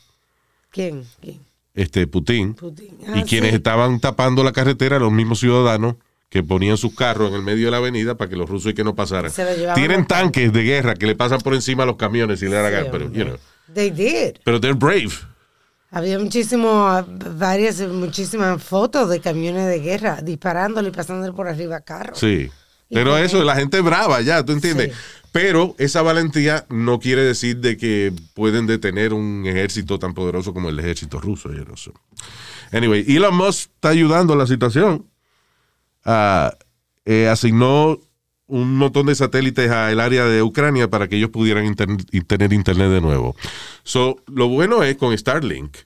[0.71, 1.03] ¿Quién?
[1.21, 1.39] ¿Quién?
[1.75, 2.53] Este, Putin.
[2.53, 2.97] Putin.
[3.01, 5.95] Y Ah, quienes estaban tapando la carretera, los mismos ciudadanos
[6.33, 8.73] que ponían sus carros en el medio de la avenida para que los rusos y
[8.73, 9.31] que no pasaran.
[9.75, 12.73] Tienen tanques de guerra que le pasan por encima a los camiones y le dan
[12.73, 13.37] Sí, pero, you know.
[13.71, 14.37] They did.
[14.43, 15.11] pero they're brave.
[15.91, 17.05] Había muchísimo,
[17.37, 22.17] varias, muchísimas fotos de camiones de guerra disparándole y pasándole por arriba a carros.
[22.17, 22.49] Sí.
[22.89, 24.91] Y Pero eso, la gente es brava ya, ¿tú entiendes?
[24.91, 24.99] Sí.
[25.31, 30.69] Pero esa valentía no quiere decir de que pueden detener un ejército tan poderoso como
[30.69, 31.51] el ejército ruso.
[31.75, 31.93] so.
[32.71, 35.12] Anyway, Elon Musk está ayudando a la situación.
[36.05, 36.55] Ah,
[37.05, 37.99] eh, asignó
[38.47, 42.89] un montón de satélites al área de Ucrania para que ellos pudieran inter- tener internet
[42.89, 43.35] de nuevo.
[43.83, 45.77] So, lo bueno es con Starlink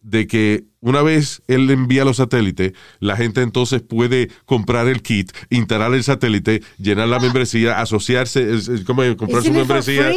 [0.00, 5.32] de que una vez él envía los satélites, la gente entonces puede comprar el kit,
[5.50, 10.10] instalar el satélite, llenar la membresía, asociarse, es- es como comprar su membresía.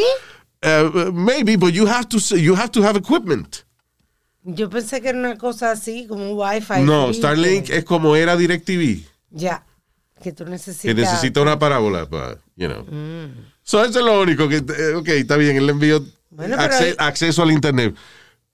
[0.64, 3.66] Uh, maybe, but you have to you have to have equipment.
[4.44, 6.82] Yo pensé que era una cosa así, como un wifi.
[6.84, 9.64] No, Starlink es como era DirecTV, Ya.
[10.22, 10.82] Que tú necesitas.
[10.96, 12.84] que necesita una parábola para, you know.
[12.84, 13.34] Mm.
[13.64, 16.96] So, eso es lo único que, eh, ok, está bien, él le envió Bueno, acce-
[17.00, 17.96] acceso al internet.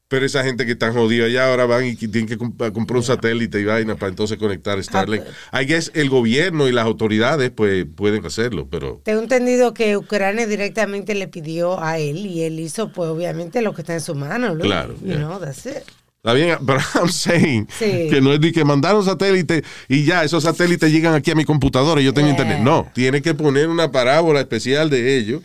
[0.09, 3.03] Pero esa gente que está jodida ya ahora van y tienen que comp- comprar un
[3.03, 5.23] satélite y vaina para entonces conectar Starlink.
[5.51, 9.97] Ah, I guess el gobierno y las autoridades pues pueden hacerlo, pero Tengo entendido que
[9.97, 14.01] Ucrania directamente le pidió a él y él hizo, pues obviamente, lo que está en
[14.01, 14.55] su mano.
[14.55, 14.65] Luis.
[14.67, 15.17] Claro, You yeah.
[15.17, 15.83] know, that's it.
[16.15, 18.07] está bien, pero I'm saying Sí.
[18.09, 21.43] que no es de que mandaron satélite y ya esos satélites llegan aquí a mi
[21.43, 22.37] computadora y yo tengo Yeah.
[22.37, 22.59] internet.
[22.63, 25.41] No, tiene que poner una parábola especial de ellos.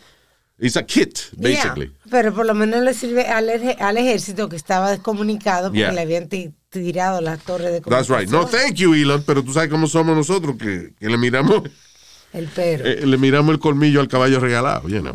[0.58, 1.86] It's a kit, basically.
[1.86, 3.48] Yeah, Pero por lo menos le sirve al,
[3.98, 5.92] ejército que estaba descomunicado porque Yeah.
[5.92, 8.28] le habían ti- tirado las torres de That's right.
[8.28, 8.50] No, comunicación.
[8.68, 11.62] thank you, Elon, pero tú sabes cómo somos nosotros, que, que le miramos
[12.32, 12.86] El perro.
[12.86, 15.12] Eh, le miramos el colmillo al caballo regalado, you know.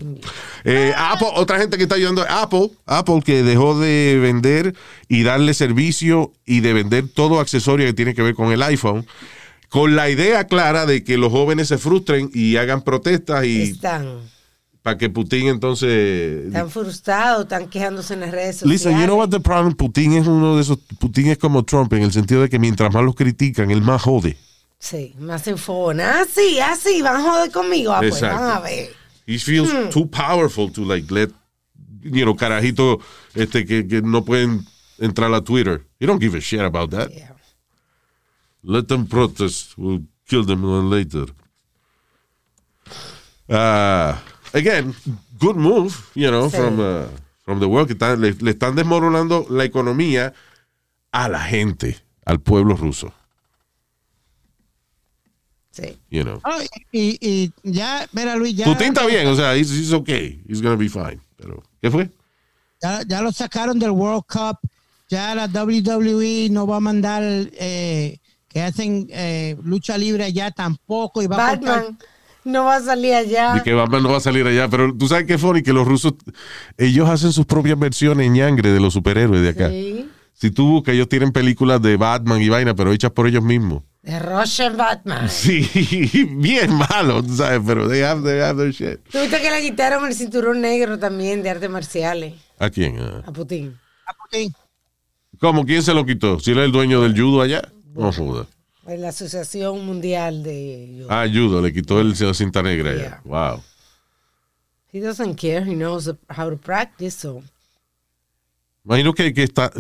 [0.66, 4.76] Eh, Apple, otra gente que está ayudando, Apple, Apple que dejó de vender
[5.08, 9.08] y darle servicio y de vender todo accesorio que tiene que ver con el iPhone,
[9.70, 14.20] con la idea clara de que los jóvenes se frustren y hagan protestas y Están,
[14.88, 16.46] para que Putin entonces...
[16.46, 18.86] están frustrados, están quejándose en las redes sociales.
[18.86, 19.74] Listen, you know what the problem?
[19.76, 22.94] Putin es uno de esos, Putin es como Trump en el sentido de que mientras
[22.94, 24.38] más los critican, él más jode.
[24.80, 26.22] Sí, más enfona.
[26.22, 27.92] Ah, sí, ah, sí, van a joder conmigo.
[27.92, 28.88] Ah, pues van a ver.
[29.28, 29.90] He feels Hmm.
[29.90, 31.32] too powerful to like let
[32.02, 33.00] you know carajitos
[33.36, 34.66] este que, que no pueden
[35.00, 35.86] entrar a Twitter.
[36.00, 37.10] He don't give a shit about that.
[37.10, 37.36] Yeah.
[38.64, 39.78] Let them protest.
[39.78, 41.26] We'll kill them later.
[43.50, 44.24] Ah,
[44.54, 44.94] again,
[45.40, 46.58] good move, you know, Sí.
[46.58, 47.06] from uh,
[47.44, 50.34] from the world que están- le, le están desmoronando la economía
[51.12, 53.14] a la gente, al pueblo ruso,
[55.72, 55.98] Sí.
[56.10, 56.42] you know.
[56.44, 56.60] Oh,
[56.92, 60.42] y, y ya, mira Luis, ya, Putin está bien, o sea, he's, he's okay.
[60.48, 61.20] He's gonna be fine.
[61.38, 62.10] Pero, ¿qué fue?
[62.82, 64.58] ya, ya lo sacaron del World Cup,
[65.10, 71.22] ya la WWE no va a mandar eh, que hacen eh, lucha libre allá tampoco.
[71.22, 72.00] Y va a cortar- Batman
[72.48, 73.58] no va a salir allá.
[73.58, 74.68] Y que Batman no va a salir allá.
[74.68, 76.14] Pero tú sabes qué funny que los rusos,
[76.78, 79.70] ellos hacen sus propias versiones ñangre de los superhéroes de acá.
[79.70, 80.10] Sí.
[80.34, 83.84] Si tú buscas, ellos tienen películas de Batman y vaina, pero hechas por ellos mismos.
[84.04, 85.28] De Russian Batman.
[85.30, 85.68] Sí,
[86.32, 89.00] bien malo, tú sabes, pero they have, they have their shit.
[89.12, 92.98] Tuviste que le quitaron el cinturón negro también de artes marciales ¿A quién?
[93.00, 93.24] Ah.
[93.26, 93.76] a Putin.
[94.06, 94.54] a Putin.
[95.40, 95.66] ¿Cómo?
[95.66, 96.40] ¿Quién se lo quitó?
[96.40, 97.68] ¿Si él es el dueño del judo allá?
[97.96, 98.46] No joda.
[98.88, 101.06] En la Asociación Mundial de...
[101.10, 102.96] Ah, judo, le quitó el cinta negra.
[102.96, 103.22] Yeah.
[103.26, 103.62] Wow.
[104.94, 105.64] He doesn't care.
[105.66, 107.16] He knows how to practice.
[107.18, 107.44] So.
[108.86, 109.72] Imagino que, que está.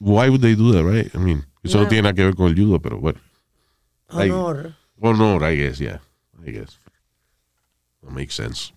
[0.00, 1.14] Why would they do that, right?
[1.14, 3.20] I mean, eso no tiene nada que ver con el judo, pero bueno.
[4.08, 4.74] Honor.
[5.00, 6.00] Honor, I guess, yeah.
[6.44, 6.80] I guess.
[8.02, 8.72] That makes sense.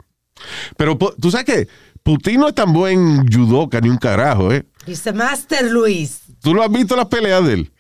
[0.77, 1.67] Pero tú sabes que
[2.03, 4.63] Putin no es tan buen judoka ni un carajo, ¿eh?
[4.85, 6.21] He's the master, Luis.
[6.41, 7.71] ¿Tú lo has visto las peleas de él?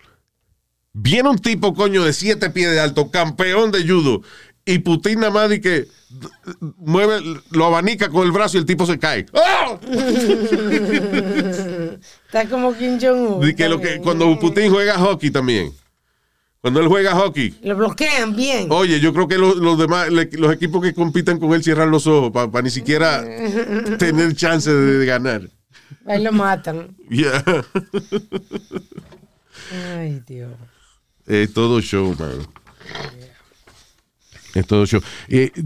[0.97, 4.21] Viene un tipo, coño, de siete pies de alto, campeón de judo,
[4.63, 5.87] y Putin nada más di que
[6.77, 9.25] mueve, lo abanica con el brazo y el tipo se cae.
[9.33, 9.77] ¡Ah!
[12.25, 13.53] Está como Kim Jong-un.
[13.55, 15.73] Que lo que, cuando Putin juega hockey también.
[16.61, 18.67] Cuando él juega hockey, Lo bloquean bien.
[18.71, 22.07] Oye, yo creo que los, los demás, los equipos que compiten con él cierran los
[22.07, 23.21] ojos para ni siquiera
[23.99, 25.41] tener chance de, de ganar.
[26.05, 26.95] Ahí lo matan.
[27.09, 27.43] Yeah.
[29.97, 30.51] Ay, Dios.
[31.25, 32.47] Es todo show, man.
[34.53, 35.01] Es todo show.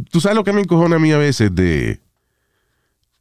[0.09, 1.99] Tú sabes lo que me encojona a mí a veces de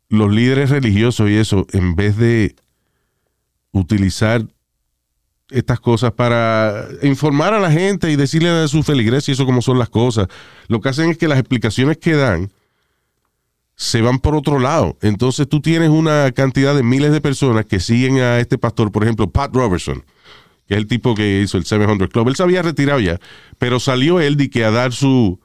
[0.09, 2.57] los líderes religiosos y eso, en vez de
[3.73, 4.47] utilizar
[5.51, 9.79] estas cosas para informar a la gente y decirle a su feligresía eso como son
[9.79, 10.29] las cosas.
[10.69, 12.51] Lo que hacen es que las explicaciones que dan
[13.75, 14.97] se van por otro lado.
[15.03, 19.05] Entonces tú tienes una cantidad de miles de personas que siguen a este pastor, por
[19.05, 20.05] ejemplo, Pat Robertson,
[20.69, 22.29] que es el tipo que hizo el 700 Club.
[22.29, 23.19] Él se había retirado ya,
[23.59, 25.41] pero salió él de que a dar su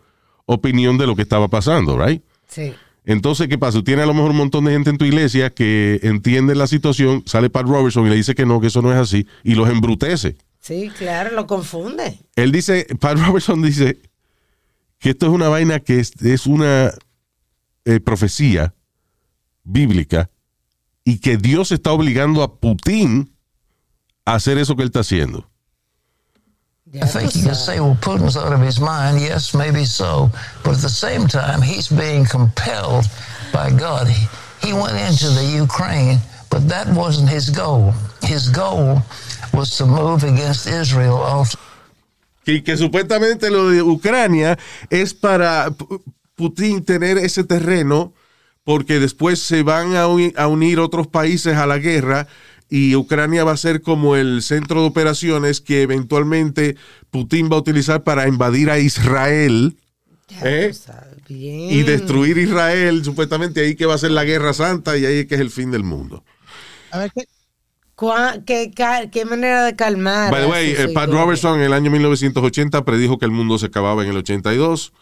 [0.46, 2.22] opinión de lo que estaba pasando, right?
[2.48, 2.74] Sí.
[3.06, 3.80] Entonces, ¿qué pasa?
[3.80, 6.68] Tú tienes a lo mejor un montón de gente en tu iglesia que entiende la
[6.68, 9.56] situación, sale Pat Robertson y le dice que no, que eso no es así, y
[9.56, 10.38] los embrutece.
[10.60, 12.20] Sí, claro, lo confunde.
[12.36, 14.00] Él dice, Pat Robertson dice
[15.00, 16.94] que esto es una vaina que es, es una
[17.86, 18.74] eh, profecía
[19.64, 20.30] bíblica
[21.06, 23.33] y que Dios está obligando a Putin
[24.26, 25.46] hacer eso que él está haciendo.
[26.94, 27.66] I think you sabes.
[27.66, 29.20] say, well, Putin's out of his mind.
[29.20, 30.30] Yes, maybe so.
[30.64, 33.06] But at the same time, he's being compelled
[33.52, 34.08] by God.
[34.08, 34.28] He,
[34.68, 36.20] he went into the Ukraine,
[36.52, 37.94] but that wasn't his goal.
[38.22, 39.02] His goal
[39.54, 41.62] was to move against Israel ultimately.
[42.46, 44.60] Que, que supuestamente lo de Ucrania
[44.90, 45.74] es para
[46.36, 48.14] Putin tener ese terreno
[48.66, 50.08] porque después se van a
[50.48, 52.28] unir otros países a la guerra
[52.76, 56.76] y Ucrania va a ser como el centro de operaciones que eventualmente
[57.12, 59.78] Putin va a utilizar para invadir a Israel
[60.44, 60.72] ¿Eh?
[61.30, 61.70] Bien.
[61.70, 65.36] y destruir Israel, supuestamente ahí que va a ser la guerra santa y ahí que
[65.36, 66.24] es el fin del mundo.
[66.92, 67.26] A ver qué.
[67.96, 70.32] Cuá- ¿Qué, ca- qué manera de calmar.
[70.32, 71.12] By the way, eh, Pat.
[71.12, 74.94] Robertson en el año 1980 predijo que el mundo se acababa en el 82.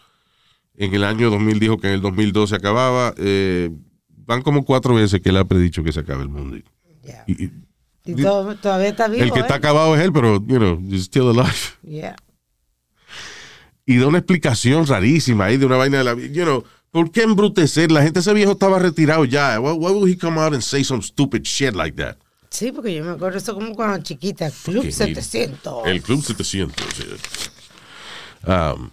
[0.76, 3.14] En el año 2000 dijo que en el 2002 se acababa.
[3.16, 3.70] Eh,
[4.08, 6.58] van como cuatro veces que él ha predicho que se acaba el mundo.
[7.26, 7.52] Y- y-
[8.04, 9.22] y Y to- todavía está vivo.
[9.24, 9.58] el que está ¿eh?
[9.58, 11.52] acabado es él, pero, you know, he's still alive.
[11.82, 12.16] Yeah.
[13.86, 16.14] Y da una explicación rarísima ahí de una vaina de la...
[16.14, 17.90] You know, ¿por qué embrutecer?
[17.90, 19.58] La gente, ese viejo estaba retirado ya.
[19.60, 22.16] Why, why would he come out and say some stupid shit like that?
[22.50, 24.50] Sí, porque yo me acuerdo eso como cuando chiquita.
[24.50, 25.86] Club Fucking 700.
[25.86, 26.86] El Club 700.
[26.94, 27.04] sí.
[28.46, 28.90] Um,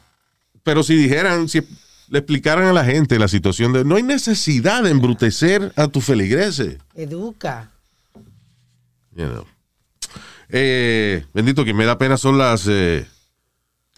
[0.64, 1.62] pero si dijeran, si
[2.10, 3.84] le explicaran a la gente la situación de...
[3.84, 6.78] No hay necesidad de embrutecer a tu feligreses.
[6.96, 7.70] Educa.
[9.20, 9.46] You know.
[10.50, 12.66] Eh, bendito, que me da pena son las...
[12.68, 13.06] eh,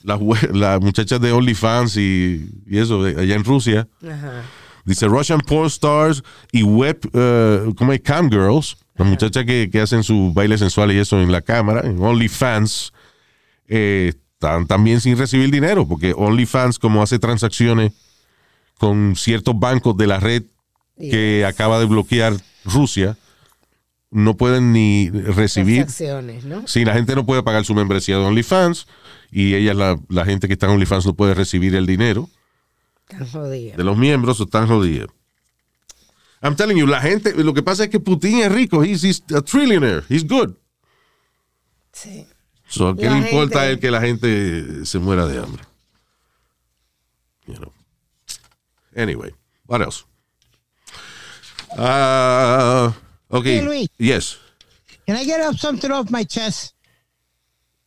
[0.03, 0.19] las,
[0.81, 3.87] muchachas de OnlyFans y, y eso, allá en Rusia.
[4.03, 4.43] Ajá.
[4.83, 6.99] Dice Russian porn stars y web,
[7.77, 11.31] como es cam girls, las muchachas que, que hacen su baile sensual y eso en
[11.31, 12.91] la cámara, en OnlyFans,
[13.67, 17.91] eh, están también sin recibir dinero, porque OnlyFans, como hace transacciones
[18.79, 20.43] con ciertos bancos de la red
[20.97, 22.33] que acaba de bloquear
[22.65, 23.17] Rusia,
[24.11, 25.87] no pueden ni recibir.
[26.45, 26.67] ¿no?
[26.67, 28.85] Sí, la gente no puede pagar su membresía de OnlyFans
[29.31, 32.29] y ella, la, la gente que está en OnlyFans, no puede recibir el dinero
[33.07, 33.75] Tan jodida.
[33.77, 35.09] de los miembros están jodidos.
[36.43, 39.23] I'm telling you, la gente, lo que pasa es que Putin es rico, he's, he's
[39.33, 40.55] a trillionaire, he's good.
[41.93, 42.25] Sí.
[42.67, 45.63] So, ¿Qué La le importa a él que la gente se muera de hambre?
[47.45, 47.71] You know.
[48.95, 49.33] Anyway,
[49.67, 50.03] what else?
[51.77, 52.93] Ah,
[53.31, 53.57] okay.
[53.57, 53.89] Hey, Luis.
[53.97, 54.37] Yes.
[55.05, 56.75] Can I get up something off my chest?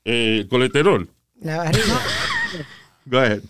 [0.05, 1.09] Eh, colesterol.
[1.41, 2.01] La barriga.
[3.07, 3.43] Go ahead.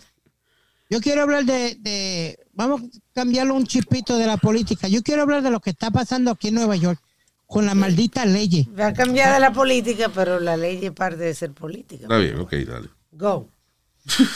[0.89, 4.87] Yo quiero hablar de, de- vamos a cambiarlo un chispito de la política.
[4.87, 7.01] Yo quiero hablar de lo que está pasando aquí en Nueva York
[7.47, 8.67] con la maldita ley.
[8.77, 12.03] Va a cambiar de la política, pero la ley es parte de ser política.
[12.03, 12.89] Está bien, ok, dale.
[13.11, 13.49] Go.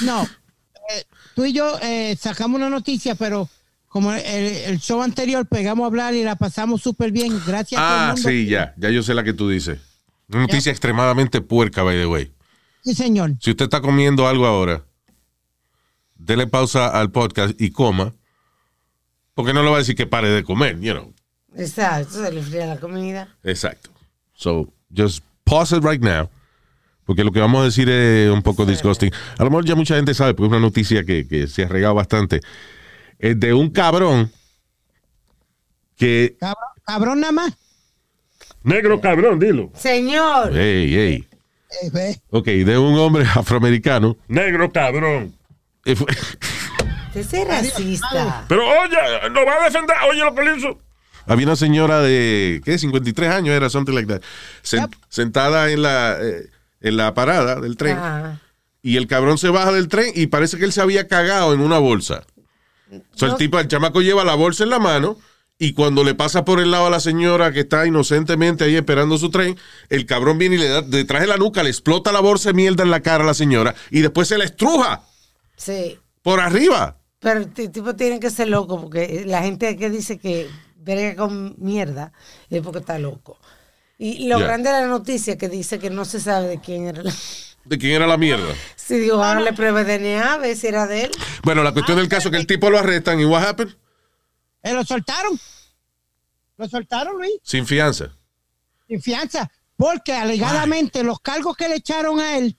[0.02, 0.24] No,
[0.90, 1.04] eh,
[1.36, 3.48] tú y yo eh, sacamos una noticia, pero
[3.90, 7.84] como el, el show anterior pegamos a hablar y la pasamos súper bien, gracias a
[7.88, 8.30] todo el Ah, mundo.
[8.30, 8.74] sí, ya.
[8.78, 9.80] Ya yo sé la que tú dices.
[10.30, 12.32] Una noticia extremadamente puerca, by the way.
[12.84, 13.34] Sí, señor.
[13.42, 14.84] Si usted está comiendo algo ahora,
[16.16, 18.14] dele pausa al podcast y coma.
[19.34, 21.14] Porque no le va a decir que pare de comer, you know.
[21.56, 23.28] Exacto, se le fría la comida.
[23.44, 23.90] Exacto.
[24.34, 26.30] So, just pause it right now.
[27.06, 29.12] Porque lo que vamos a decir es un poco disgusting.
[29.38, 31.68] A lo mejor ya mucha gente sabe, porque es una noticia que, que se ha
[31.68, 32.40] regado bastante.
[33.20, 34.32] Es de un cabrón
[35.98, 36.36] que.
[36.40, 37.54] Cabrón, cabrón nada más.
[38.64, 39.72] Negro cabrón, dilo.
[39.76, 40.52] Señor.
[40.54, 41.26] Hey, hey.
[41.94, 42.18] Eh.
[42.32, 44.18] Ok, de un hombre afroamericano.
[44.28, 45.36] Negro cabrón.
[45.86, 45.96] Eh,
[47.16, 48.46] Usted es racista.
[48.48, 49.96] Pero oye, no va a defender.
[50.10, 50.80] Oye lo que le hizo.
[51.26, 52.78] Había una señora de, ¿qué?
[52.80, 54.22] 53 años era, something like that.
[54.64, 56.48] sen- Sentada en la, eh,
[56.82, 57.98] en la parada del tren.
[57.98, 58.40] Ajá.
[58.82, 61.60] Y el cabrón se baja del tren y parece que él se había cagado en
[61.60, 62.24] una bolsa.
[62.92, 65.18] O sea, el tipo, el chamaco lleva la bolsa en la mano
[65.58, 69.18] y cuando le pasa por el lado a la señora que está inocentemente ahí esperando
[69.18, 69.58] su tren,
[69.90, 72.54] el cabrón viene y le da detrás de la nuca, le explota la bolsa de
[72.54, 75.04] mierda en la cara a la señora y después se la estruja
[75.58, 75.98] Sí.
[76.22, 76.98] por arriba.
[77.20, 80.48] Pero el tipo tiene que ser loco porque la gente que dice que
[80.78, 82.14] verga con mierda
[82.50, 83.38] es porque está loco.
[83.98, 87.04] Y lo grande de la noticia que dice que no se sabe de quién era
[87.04, 87.14] la...
[87.66, 88.54] ¿De quién era la mierda?
[88.76, 91.12] Si digo, háganle prueba de DNA, a ver si era de él.
[91.44, 93.76] Bueno, la cuestión del caso es que el tipo lo arrestan y what happened?
[94.64, 95.40] Eh, lo soltaron.
[96.58, 98.12] Lo soltaron, Luis, Sin fianza.
[98.88, 99.50] sin fianza.
[99.78, 102.58] Porque alegadamente los cargos que le echaron a él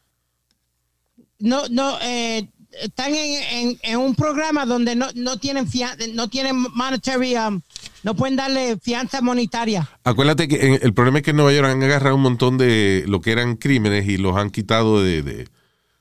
[1.38, 2.48] no, no, eh,
[2.83, 7.61] están en, en- un programa donde no, no tienen fianza, no tienen monetary, um,
[8.02, 9.88] no pueden darle fianza monetaria.
[10.04, 13.20] Acuérdate que el problema es que en Nueva York han agarrado un montón de lo
[13.20, 15.48] que eran crímenes y los han quitado de, de-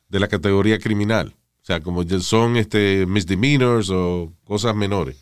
[0.10, 1.36] de la categoría criminal.
[1.62, 5.17] O sea, como son este misdemeanors o cosas menores.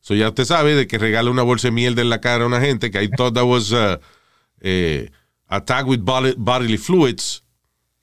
[0.00, 2.46] So ya usted sabe de que regala una bolsa de mierda en la cara a
[2.46, 3.98] una gente que I thought that was uh,
[4.60, 5.10] eh,
[5.48, 7.42] attack with bodily fluids.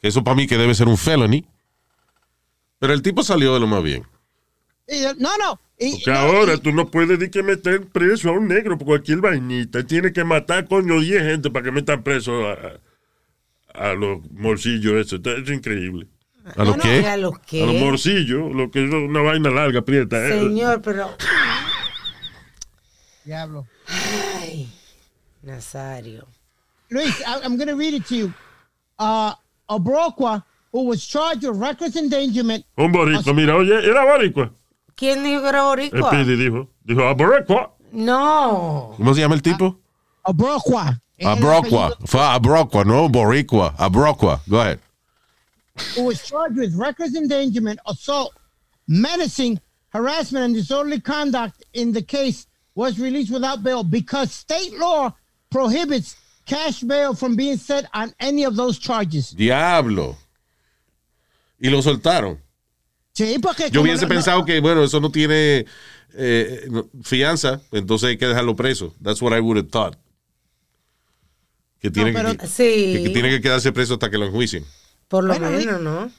[0.02, 1.46] Eso para mí que debe ser un felony.
[2.84, 4.06] Pero el tipo salió de lo más bien.
[4.90, 5.58] Y, no, no.
[5.80, 8.78] y- Porque no, ahora y- tú no puedes ni que meter preso a un negro
[8.78, 9.80] por cualquier vainita.
[9.80, 12.58] Él Tiene que matar, coño, 10 gente para que metan preso a,
[13.74, 14.96] a los morcillos.
[14.96, 16.10] Eso, es increíble.
[16.58, 17.02] ¿A lo No, qué?
[17.04, 17.64] no, ¿a los qué?
[17.64, 20.18] A los morcillos, lo que es una vaina larga, prieta.
[20.28, 20.42] ¿eh?
[20.42, 21.16] Señor, pero...
[23.24, 23.66] Diablo.
[23.88, 24.70] Ay,
[25.42, 26.28] Nazario.
[26.90, 28.34] Luis, I, I'm going to read it to you.
[29.00, 29.32] Uh,
[29.70, 34.52] Obrokwa, who was charged with reckless endangerment, Un boricua, mira, oye, era boricua.
[34.96, 36.12] ¿Quién dijo que era boricua?
[36.12, 36.26] El?
[36.26, 37.72] Pidi dijo, dijo, a boricua.
[37.92, 38.94] No.
[38.98, 39.78] ¿Cómo se llama el tipo?
[40.26, 41.00] Obrokwa.
[41.18, 41.88] es el Abrocua.
[41.88, 43.76] apellido, Fue Abrocua, no Boricua.
[43.78, 44.42] Abrocua.
[44.50, 44.80] Go ahead.
[45.96, 48.34] Who was charged with reckless endangerment, assault,
[48.88, 49.60] menacing,
[49.90, 55.14] harassment, and disorderly conduct in the case was released without bail because state law
[55.52, 56.16] prohibits
[56.48, 59.32] cash bail from being set on any of those charges.
[59.32, 60.16] Diablo.
[61.64, 62.40] Y lo soltaron.
[63.14, 65.66] Sí, porque Yo hubiese no- no- pensado que, bueno, eso no tiene
[66.16, 68.94] eh, no- fianza, entonces hay que dejarlo preso.
[69.02, 69.96] That's what I would have thought.
[71.80, 72.94] Que tiene, pero- que, Sí.
[72.94, 74.66] que- que tiene que quedarse preso hasta que lo enjuicien.
[75.08, 76.12] Por lo Bueno, menos, ¿no?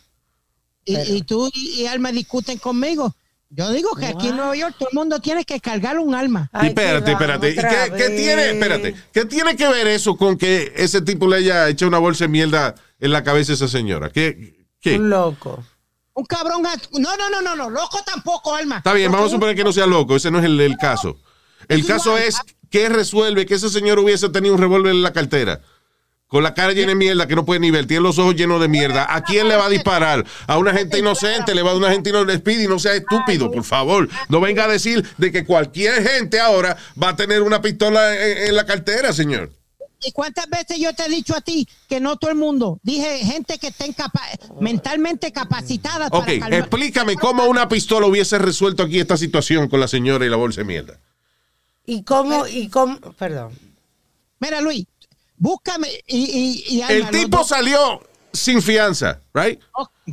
[0.84, 3.14] y, y tú y, y Alma discuten conmigo.
[3.50, 6.50] Yo digo que aquí en Nueva York todo el mundo tiene que cargar un alma.
[6.62, 7.50] Y espérate, espérate.
[7.50, 11.36] ¿Y qué, qué tiene, espérate, ¿qué tiene que ver eso con que ese tipo le
[11.36, 14.10] haya hecho una bolsa de mierda en la cabeza a esa señora?
[14.10, 14.53] ¿Qué?
[14.84, 14.96] Qué?
[14.98, 15.64] Un loco.
[16.14, 16.62] Un cabrón.
[16.62, 17.70] No, no, no, no, no.
[17.70, 18.76] Loco tampoco, Alma.
[18.78, 20.14] Está bien, Porque vamos a un- suponer que no sea loco.
[20.14, 21.16] Ese no es el, el caso.
[21.66, 22.22] El Es caso igual.
[22.24, 22.38] es
[22.70, 25.60] que resuelve que ese señor hubiese tenido un revólver en la cartera.
[26.26, 28.60] Con la cara llena de mierda que no puede ni ver, tiene los ojos llenos
[28.60, 29.06] de mierda.
[29.14, 30.24] ¿A quién le va a disparar?
[30.46, 32.52] A una gente inocente, le va a dar una gente inocente.
[32.62, 34.08] y no sea estúpido, por favor.
[34.28, 38.48] No venga a decir de que cualquier gente ahora va a tener una pistola en,
[38.48, 39.50] en la cartera, señor.
[40.06, 42.78] ¿Y cuántas veces yo te he dicho a ti que no todo el mundo?
[42.82, 44.20] Dije gente que esté capa-
[44.60, 49.88] mentalmente capacitada Ok, para explícame cómo una pistola hubiese resuelto aquí esta situación con la
[49.88, 51.00] señora y la bolsa de mierda.
[51.86, 52.46] ¿Y cómo?
[52.46, 52.98] ¿Y cómo?
[53.18, 53.52] Perdón.
[54.40, 54.86] Mira, Luis,
[55.36, 58.02] búscame y, y, y El tipo dos- salió
[58.32, 59.60] sin fianza, right?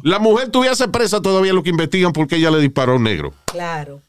[0.03, 3.33] La mujer tuviese presa todavía lo que investigan porque ella le disparó a un negro.
[3.45, 4.01] Claro.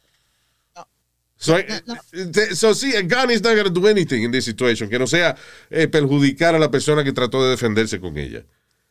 [1.42, 1.66] So, eh,
[2.12, 4.96] eh, so, sí, a gun is not going to do anything in this situation, que
[4.96, 5.34] no sea
[5.70, 8.44] eh, perjudicar a la persona que trató de defenderse con ella.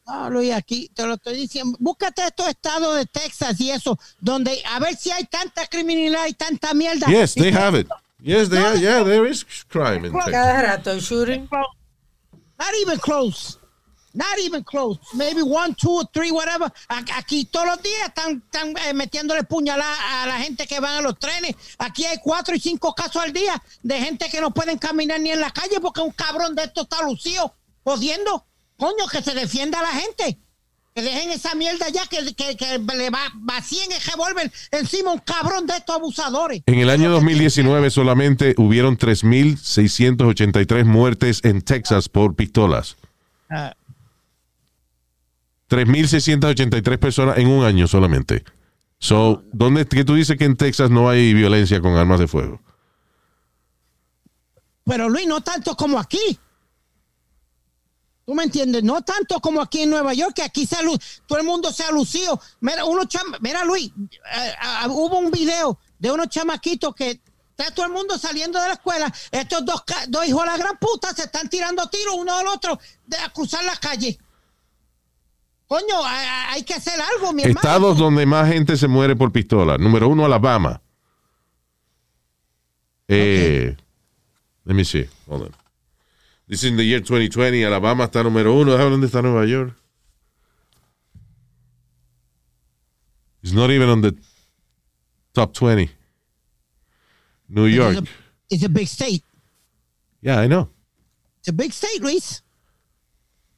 [0.05, 1.77] No, Luis, aquí te lo estoy diciendo.
[1.79, 6.33] Búscate estos estados de Texas y eso, donde a ver si hay tanta criminalidad y
[6.33, 7.07] tanta mierda.
[7.07, 7.87] Yes, they have it.
[8.19, 8.75] Yes, they are.
[8.77, 10.33] Yeah, there is crime in Texas.
[10.33, 11.47] Cada rato shooting.
[11.49, 13.60] Not even close.
[14.13, 14.99] Not even close.
[15.13, 16.71] Maybe one, two, three, whatever.
[16.89, 21.01] Aquí todos los días están, están eh, metiéndole puñalada a la gente que van a
[21.01, 21.55] los trenes.
[21.77, 25.31] Aquí hay cuatro y cinco casos al día de gente que no pueden caminar ni
[25.31, 28.45] en la calle porque un cabrón de estos está lucido, jodiendo.
[28.77, 30.39] Coño, que se defienda a la gente.
[30.93, 35.19] Que dejen esa mierda ya, que, que, que le va, vacíen el revólver encima un
[35.19, 36.63] cabrón de estos abusadores.
[36.65, 42.97] En el año 2019 solamente hubieron 3.683 muertes en Texas por pistolas.
[43.49, 43.73] Ah.
[45.71, 48.43] 3.683 personas en un año solamente.
[48.99, 52.61] So, ¿dónde que tú dices que en Texas no hay violencia con armas de fuego?
[54.83, 56.37] Pero Luis, no tanto como aquí.
[58.25, 58.83] ¿Tú me entiendes?
[58.83, 60.75] No tanto como aquí en Nueva York, que aquí se
[61.25, 62.39] todo el mundo se ha lucido.
[62.59, 63.03] Mira, uno
[63.39, 67.21] mira Luis, eh, ah, hubo un video de unos chamaquitos que
[67.57, 69.11] está todo el mundo saliendo de la escuela.
[69.31, 72.77] Estos dos, dos hijos de la gran puta se están tirando tiros uno al otro
[73.05, 74.19] de, a cruzar la calle.
[75.71, 77.61] Coño, hay, hay que hacer algo, mi hermano.
[77.61, 79.77] Estados donde más gente se muere por pistola.
[79.77, 80.81] Número uno, Alabama.
[83.07, 83.77] Eh,
[84.65, 85.07] Let me see.
[85.27, 85.51] Hold on.
[86.49, 87.63] This is in the year 2020.
[87.63, 88.77] Alabama está número uno.
[88.77, 89.73] Dónde está Nueva York.
[93.41, 94.13] It's not even on the
[95.33, 95.89] top 20.
[97.47, 97.95] New York.
[97.95, 98.11] It's a,
[98.49, 99.23] it's a big state.
[100.19, 100.67] Yeah, I know.
[101.39, 102.43] It's a big state, Luis.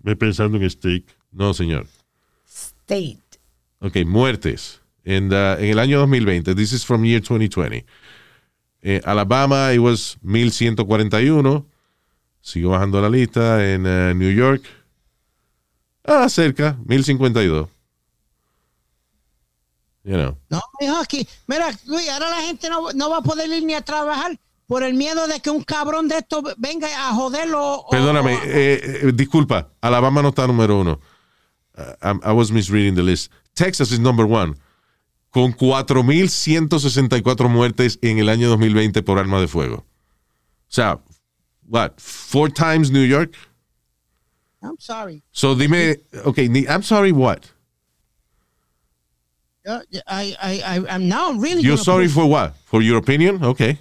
[0.03, 1.05] Ve pensando en steak.
[1.31, 1.87] No, señor.
[2.85, 3.19] State.
[3.79, 4.81] Ok, muertes.
[5.03, 6.55] En, the- en el año 2020.
[6.55, 7.85] This is from year 2020.
[8.81, 11.65] Eh, Alabama, it was 1141.
[12.41, 13.63] Sigo bajando la lista.
[13.73, 14.63] En eh, New York.
[16.05, 16.77] Ah, cerca.
[16.85, 17.69] 1052.
[20.05, 20.37] You know.
[20.49, 21.25] No, mijo, aquí.
[21.47, 24.83] Mira, Luis, ahora la gente no, no va a poder ir ni a trabajar por
[24.83, 27.85] el miedo de que un cabrón de estos venga a joderlo.
[27.89, 29.69] Perdóname, o- eh, eh, disculpa.
[29.79, 30.99] Alabama no está número uno.
[31.77, 33.29] Uh, I'm- I was misreading the list.
[33.55, 34.55] Texas is number one.
[35.33, 39.77] Con 4.164 muertes en el año 2020 por arma de fuego.
[39.77, 39.83] O
[40.69, 40.99] sea,
[41.67, 41.99] what?
[41.99, 43.35] Four times New York?
[44.61, 45.23] I'm sorry.
[45.31, 45.95] So dime,
[46.25, 47.51] okay, I'm sorry, what?
[49.65, 52.55] Yo- I, I, I, I'm now really You're sorry put- for what?
[52.65, 53.43] For your opinion?
[53.43, 53.79] Okay.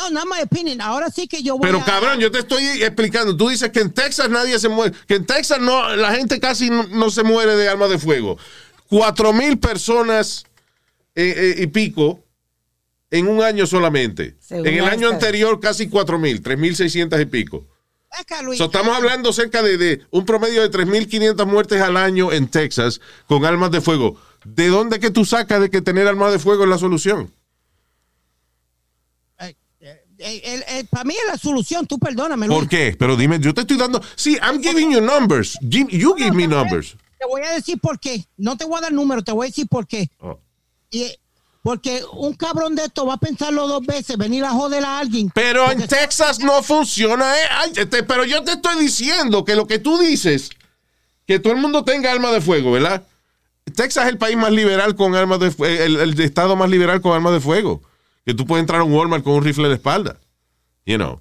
[0.00, 0.80] No, not my opinion.
[0.80, 1.84] Ahora sí que yo voy Pero a...
[1.84, 3.36] cabrón, yo te estoy explicando.
[3.36, 4.94] Tú dices que en Texas nadie se muere.
[5.06, 8.38] Que en Texas no, la gente casi no, no se muere de armas de fuego.
[8.88, 10.44] Cuatro mil personas
[11.14, 12.24] eh, eh, y pico
[13.10, 14.36] en un año solamente.
[14.40, 17.66] Según en el año anterior casi cuatro mil, tres mil seiscientas y pico.
[18.10, 18.58] Acá, Luis.
[18.58, 23.00] So, estamos hablando cerca de, de un promedio de 3.500 muertes al año en Texas
[23.28, 24.16] con armas de fuego.
[24.44, 27.32] ¿De dónde que tú sacas de que tener armas de fuego es la solución?
[30.22, 32.46] Eh, para mí es la solución, tú perdóname.
[32.46, 32.58] Luis.
[32.58, 32.94] ¿Por qué?
[32.98, 34.02] Pero dime, yo te estoy dando.
[34.16, 35.58] Sí, I'm giving you numbers.
[35.62, 36.96] You give me numbers.
[37.18, 38.24] Te voy a decir por qué.
[38.36, 40.08] No te voy a dar número, te voy a decir por qué.
[40.20, 40.38] Oh.
[40.90, 41.06] Y,
[41.62, 45.30] porque un cabrón de esto va a pensarlo dos veces, venir a joder a alguien.
[45.34, 47.36] Pero en Texas no funciona.
[47.36, 47.46] eh.
[47.50, 50.50] Ay, este, pero yo te estoy diciendo que lo que tú dices,
[51.26, 53.06] que todo el mundo tenga armas de fuego, ¿verdad?
[53.76, 57.00] Texas es el país más liberal con armas de fuego, el, el estado más liberal
[57.02, 57.82] con armas de fuego.
[58.24, 60.18] Que tú puedes entrar a un Walmart con un rifle de espalda.
[60.86, 61.20] You know.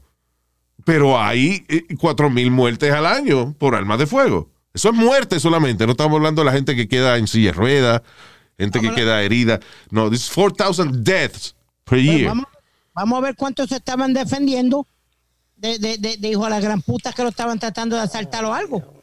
[0.86, 4.50] Pero hay eh, cuatro mil muertes al año por armas de fuego.
[4.74, 5.86] Eso es muerte solamente.
[5.86, 8.02] No estamos hablando de la gente que queda en silla de ruedas,
[8.58, 9.60] gente que queda herida.
[9.90, 12.28] No, this is 4,000 deaths per Pues year.
[12.28, 12.46] vamos,
[12.94, 14.86] vamos a ver cuántos se estaban defendiendo
[15.58, 18.46] de, de, de, de hijo de la gran puta que lo estaban tratando de asaltar
[18.46, 18.99] o algo.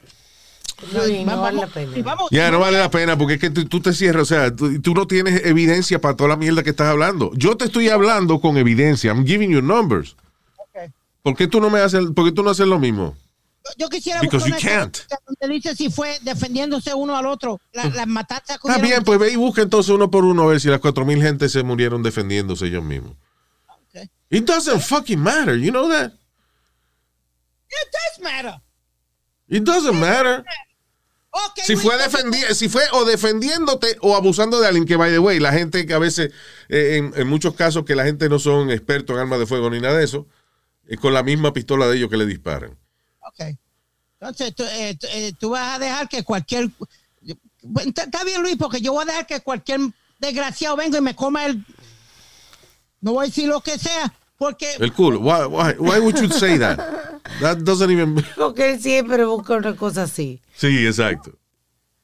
[0.92, 2.16] No vale la pena.
[2.30, 4.80] Ya, no vale la pena porque es que tú, tú te cierras, o sea, tú,
[4.82, 7.30] tú no tienes evidencia para toda la mierda que estás hablando.
[7.34, 9.10] Yo te estoy hablando con evidencia.
[9.12, 10.16] I'm giving you numbers.
[10.58, 10.90] Ok.
[11.22, 13.16] ¿Por qué tú no me haces, por qué tú no haces lo mismo?
[13.78, 17.60] Yo- quisiera Because buscar una donde dice si fue defendiéndose uno al otro.
[17.72, 20.60] La- Las matanzas Está bien, pues ve y busca entonces uno por uno a ver
[20.60, 23.14] si las cuatro mil gente se murieron defendiéndose ellos mismos.
[23.68, 24.08] Ok.
[24.30, 26.12] It doesn't fucking matter, you know that?
[27.68, 28.60] It does matter.
[29.48, 30.44] It doesn't matter.
[31.64, 35.40] Si fue, defendi si fue o defendiéndote o abusando de alguien, que by the way,
[35.40, 36.32] la gente que a veces,
[36.68, 39.70] eh, en, en muchos casos que la gente no son expertos en armas de fuego
[39.70, 40.26] ni nada de eso,
[40.86, 42.78] es con la misma pistola de ellos que le disparan.
[43.20, 43.56] Ok.
[44.20, 46.70] Entonces, tú, eh, tú, eh, tú vas a dejar que cualquier...
[47.84, 49.80] Está bien, Luis, porque yo voy a dejar que cualquier
[50.18, 51.64] desgraciado venga y me coma el...
[53.00, 54.66] No voy a decir lo que sea, porque...
[54.78, 55.20] El culo.
[55.20, 56.78] Why, why, why would you say that?
[57.40, 58.24] That doesn't even...
[58.36, 60.40] Porque él siempre busca una cosa así.
[60.54, 61.32] Sí, exacto.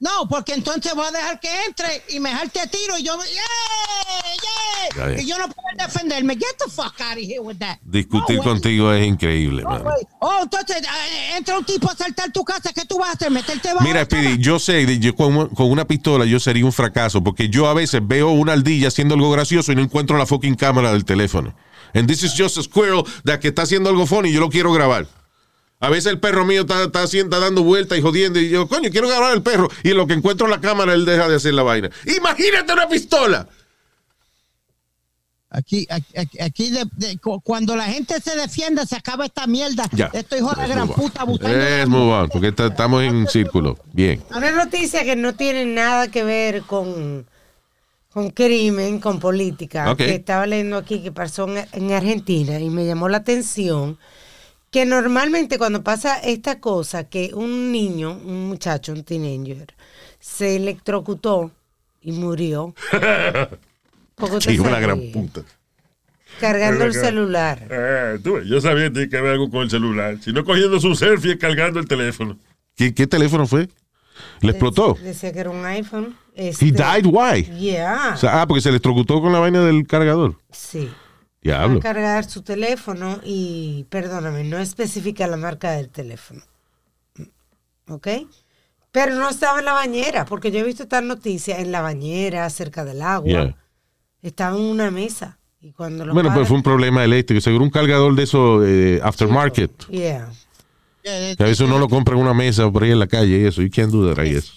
[0.03, 3.17] No, porque entonces voy a dejar que entre y me jarte a tiro y yo,
[3.23, 4.97] ¡yeah!
[5.07, 5.23] ¡yeah!
[5.23, 6.35] Y yo no puedo defenderme.
[6.35, 7.79] Get the fuck out of here with that.
[7.85, 9.85] Discutir No, contigo es increíble, No.
[10.19, 12.73] Oh, entonces eh, entra un tipo a saltar tu casa.
[12.75, 13.31] ¿Qué tú vas a hacer?
[13.31, 14.05] ¿Meterte bajo Mira?
[14.05, 17.75] Speedy, yo sé, yo con, con una pistola yo sería un fracaso, porque yo a
[17.75, 21.55] veces veo una ardilla haciendo algo gracioso y no encuentro la fucking cámara del teléfono.
[21.95, 24.49] And this is just a squirrel that que está haciendo algo funny y yo lo
[24.51, 25.07] quiero grabar.
[25.83, 28.69] A veces el perro mío está, está, haciendo- está dando vueltas y jodiendo y yo,
[28.69, 29.69] coño, quiero grabar al perro.
[29.83, 31.91] Y en lo que encuentro la cámara, él deja de hacer la vaina.
[32.07, 33.49] Imagínate una pistola.
[35.51, 39.47] Aquí, aquí, aquí- aquí de- de- cu- cuando la gente se defienda, se acaba esta
[39.47, 39.85] mierda.
[39.93, 40.09] Ya.
[40.15, 41.59] Esto hijo de gran puta buscando.
[41.59, 43.77] Let's move on, porque está- estamos en círculo.
[43.93, 44.23] Bien.
[44.35, 47.27] Una noticia que no tiene nada que ver con,
[48.13, 52.87] con crimen, con política, que estaba leyendo aquí que pasó en, en Argentina y me
[52.87, 53.99] llamó la atención
[54.73, 59.75] que normalmente cuando pasa esta cosa, que un niño, un muchacho, un teenager,
[60.19, 61.53] se electrocutó
[62.01, 62.75] y murió.
[64.17, 64.79] La sabía.
[64.81, 65.43] gran puta.
[66.41, 67.67] Cargando el celular.
[67.71, 70.17] Eh, tú yo sabía que tenía que ver algo con el celular.
[70.23, 72.39] Si no cogiendo su selfie, cargando el teléfono.
[72.75, 73.69] ¿Qué, qué teléfono fue?
[74.41, 74.97] ¿Le explotó?
[75.03, 76.17] Decía que era un iPhone.
[76.35, 77.43] He Este, died, why?
[77.59, 78.13] Yeah.
[78.15, 80.37] O sea, ah, porque se electrocutó con la vaina del cargador.
[80.51, 80.89] sí.
[81.43, 81.79] Diablo.
[81.79, 86.43] a cargar su teléfono y, perdóname, no especifica la marca del teléfono.
[87.89, 88.09] ¿Ok?
[88.93, 92.49] Pero no estaba en la bañera, porque yo he visto esta noticia en la bañera,
[92.51, 93.27] cerca del agua.
[93.29, 93.57] Yeah.
[94.23, 95.39] Estaba en una mesa.
[95.61, 97.41] Y cuando lo Bueno, pues paran- fue un problema eléctrico.
[97.41, 99.89] Seguro un cargador de esos eh, aftermarket.
[99.89, 100.31] Yeah.
[101.05, 103.39] Eh, Que a veces uno lo compra en una mesa por ahí en la calle
[103.41, 103.63] y eso.
[103.63, 104.53] Do that, I guess.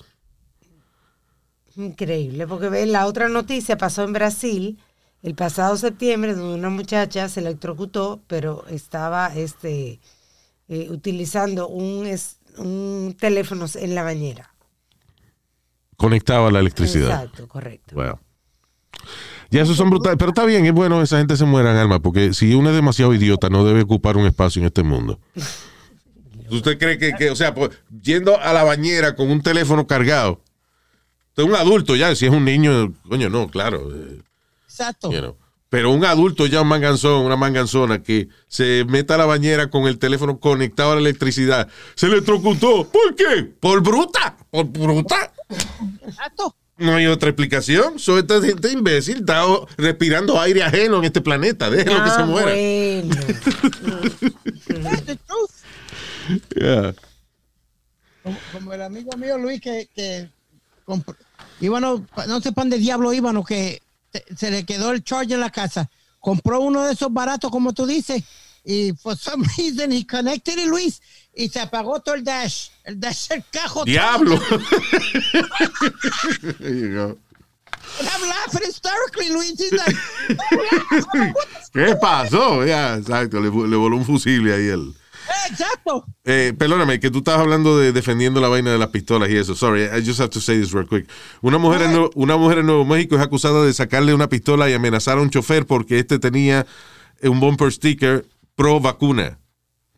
[1.78, 4.80] Increíble, porque ve, la otra noticia pasó en Brasil
[5.26, 10.00] el pasado septiembre, donde una muchacha se electrocutó, pero estaba este,
[10.70, 14.54] eh, utilizando un, es- un teléfono en la bañera.
[15.98, 17.10] Conectado a la electricidad.
[17.10, 17.96] Exacto, correcto.
[17.96, 18.20] Wow.
[19.50, 20.18] Ya esos son brutales.
[20.18, 22.70] Pero está bien, es bueno que esa gente se muera en alma, porque si uno
[22.70, 25.20] es demasiado idiota, no debe ocupar un espacio en este mundo.
[26.52, 27.72] ¿Usted cree que, que, o sea, pues,
[28.04, 30.42] yendo a la bañera con un teléfono cargado?
[31.30, 33.90] Usted es un adulto ya, si es un niño, coño, no, claro.
[33.96, 34.22] eh,
[34.80, 35.12] Exacto.
[35.12, 35.38] you know.
[35.70, 39.88] Pero un adulto ya, un manganzón, una manganzona que se meta a la bañera con
[39.88, 42.88] el teléfono conectado a la electricidad, se electrocutó.
[42.90, 43.44] ¿Por qué?
[43.60, 44.38] Por bruta.
[44.52, 45.34] Por bruta.
[46.08, 46.56] Exacto.
[46.78, 48.00] No hay otra explicación.
[48.00, 49.44] So, esta gente imbécil está
[49.78, 51.70] respirando aire ajeno en este planeta.
[51.70, 52.52] Déjenlo que se Ah, muera.
[52.52, 53.16] bueno.
[54.84, 55.52] That's the truth.
[56.56, 56.94] Yeah.
[58.24, 60.30] Como, como el amigo mío Luis que, que
[60.86, 61.16] compró-
[61.62, 63.82] íbamos, no sé para dónde diablo íbamos, que
[64.38, 65.90] se le quedó el charge en la casa.
[66.20, 68.24] Compró uno de esos baratos, como tú dices,
[68.64, 71.02] y for some reason he connected it, Luis,
[71.34, 72.70] y se apagó todo el dash.
[72.84, 73.86] El dash del cajo.
[73.86, 74.40] Diablo.
[76.60, 77.18] There you go.
[78.00, 79.60] And I'm laughing hysterically, Luis.
[79.60, 79.96] He's like,
[80.30, 80.34] "Oh,
[81.14, 81.34] yeah."
[81.72, 82.66] ¿Qué pasó?
[82.66, 83.40] Ya, exacto.
[83.40, 84.94] Le, le voló un fusible ahí él.
[85.50, 86.06] Exacto.
[86.24, 89.56] Eh, perdóname, que tú estabas hablando de defendiendo la vaina de las pistolas y eso.
[89.56, 91.08] Sorry, I just have to say this real quick.
[91.42, 94.70] Una mujer, en, Nuevo- una mujer en Nuevo México es acusada de sacarle una pistola
[94.70, 96.66] y amenazar a un chofer porque este tenía
[97.24, 99.38] un bumper sticker pro vacuna,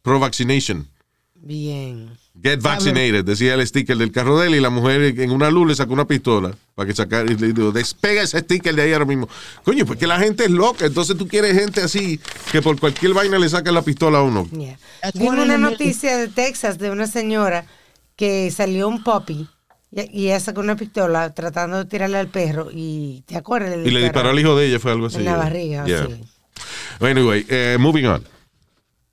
[0.02, 0.88] pro vaccination.
[1.36, 2.10] Bien.
[2.44, 5.68] Get vaccinated, decía el sticker del carro de él y la mujer en una luz
[5.68, 8.94] le sacó una pistola para que sacar y le dijo, despega ese sticker de ahí
[8.94, 9.28] ahora mismo.
[9.64, 12.20] Coño, pues que la gente es loca, entonces tú quieres gente así
[12.52, 14.48] que por cualquier vaina le saca la pistola a uno.
[14.52, 14.78] Yeah.
[15.16, 17.66] Vimos una noticia de Texas de una señora
[18.16, 19.48] que salió un puppy
[19.92, 23.76] y, y ella sacó una pistola tratando de tirarle al perro y ¿te acuerdas?
[23.84, 25.18] Y le disparó al hijo de ella, fue algo así.
[25.18, 25.86] en la barriga.
[25.86, 26.06] Yeah.
[26.06, 26.24] sí.
[27.00, 28.24] Anyway, eh, moving on.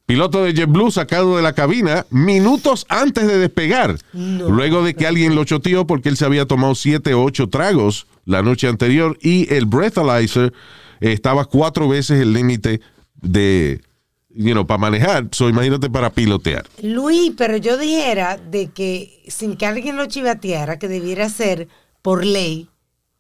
[0.07, 5.35] Piloto de JetBlue sacado de la cabina minutos antes de despegar, luego de que alguien
[5.35, 9.53] lo choteó porque él se había tomado siete o ocho tragos la noche anterior y
[9.55, 10.53] el breathalyzer
[11.01, 12.83] estaba cuatro veces el límite
[13.23, 13.81] de,
[14.29, 15.29] you know, para manejar.
[15.33, 16.67] So, imagínate para pilotear.
[16.83, 21.69] Luis, pero yo dijera de que sin que alguien lo chivateara, que debiera ser
[22.03, 22.69] por ley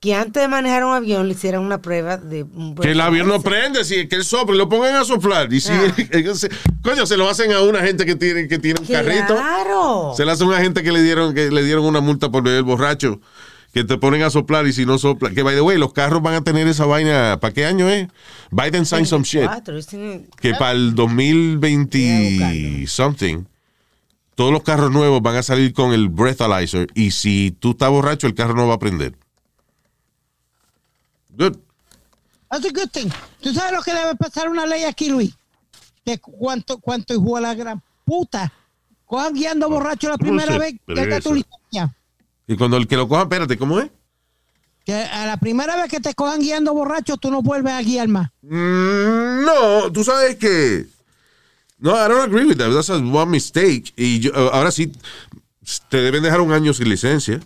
[0.05, 3.26] que antes de manejar un avión le hicieran una prueba de un Que el avión
[3.26, 5.50] no prende, si que él sopla, lo pongan a soplar.
[5.50, 5.94] Y si, Ah.
[6.82, 9.34] coño, se lo hacen a una gente que tiene, que tiene un carrito.
[9.34, 10.12] Claro.
[10.14, 12.42] Se le hace a una gente que le dieron, que le dieron una multa por
[12.42, 13.18] beber borracho,
[13.72, 15.30] que te ponen a soplar y si no sopla.
[15.30, 17.38] Que by the way, los carros van a tener esa vaina.
[17.40, 18.09] ¿Para qué año es?
[18.50, 19.48] Biden signed some shit.
[19.48, 23.44] 24, Que para el 2020 something,
[24.34, 26.88] todos los carros nuevos van a salir con el breathalyzer.
[26.94, 29.14] Y si tú estás borracho, el carro no va a prender.
[31.37, 31.57] Good.
[32.51, 33.09] That's a good thing.
[33.41, 35.35] ¿Tú sabes lo que debe pasar una ley aquí, Luis?
[36.05, 38.53] Que cuánto, cuánto hijo de la gran puta.
[39.07, 41.97] Cojan guiando borracho la primera vez que tu licencia.
[42.47, 43.91] Y cuando el que lo coja, espérate, ¿cómo es?
[44.85, 48.07] Que a la primera vez que te cojan guiando borracho, tú no vuelves a guiar
[48.09, 48.30] más.
[48.43, 50.87] Mm, no, tú sabes que.
[51.78, 52.70] No, I don't agree with that.
[52.70, 53.93] That's a one mistake.
[53.97, 54.93] Y yo- ahora sí,
[55.89, 57.41] te deben dejar un año sin licencia.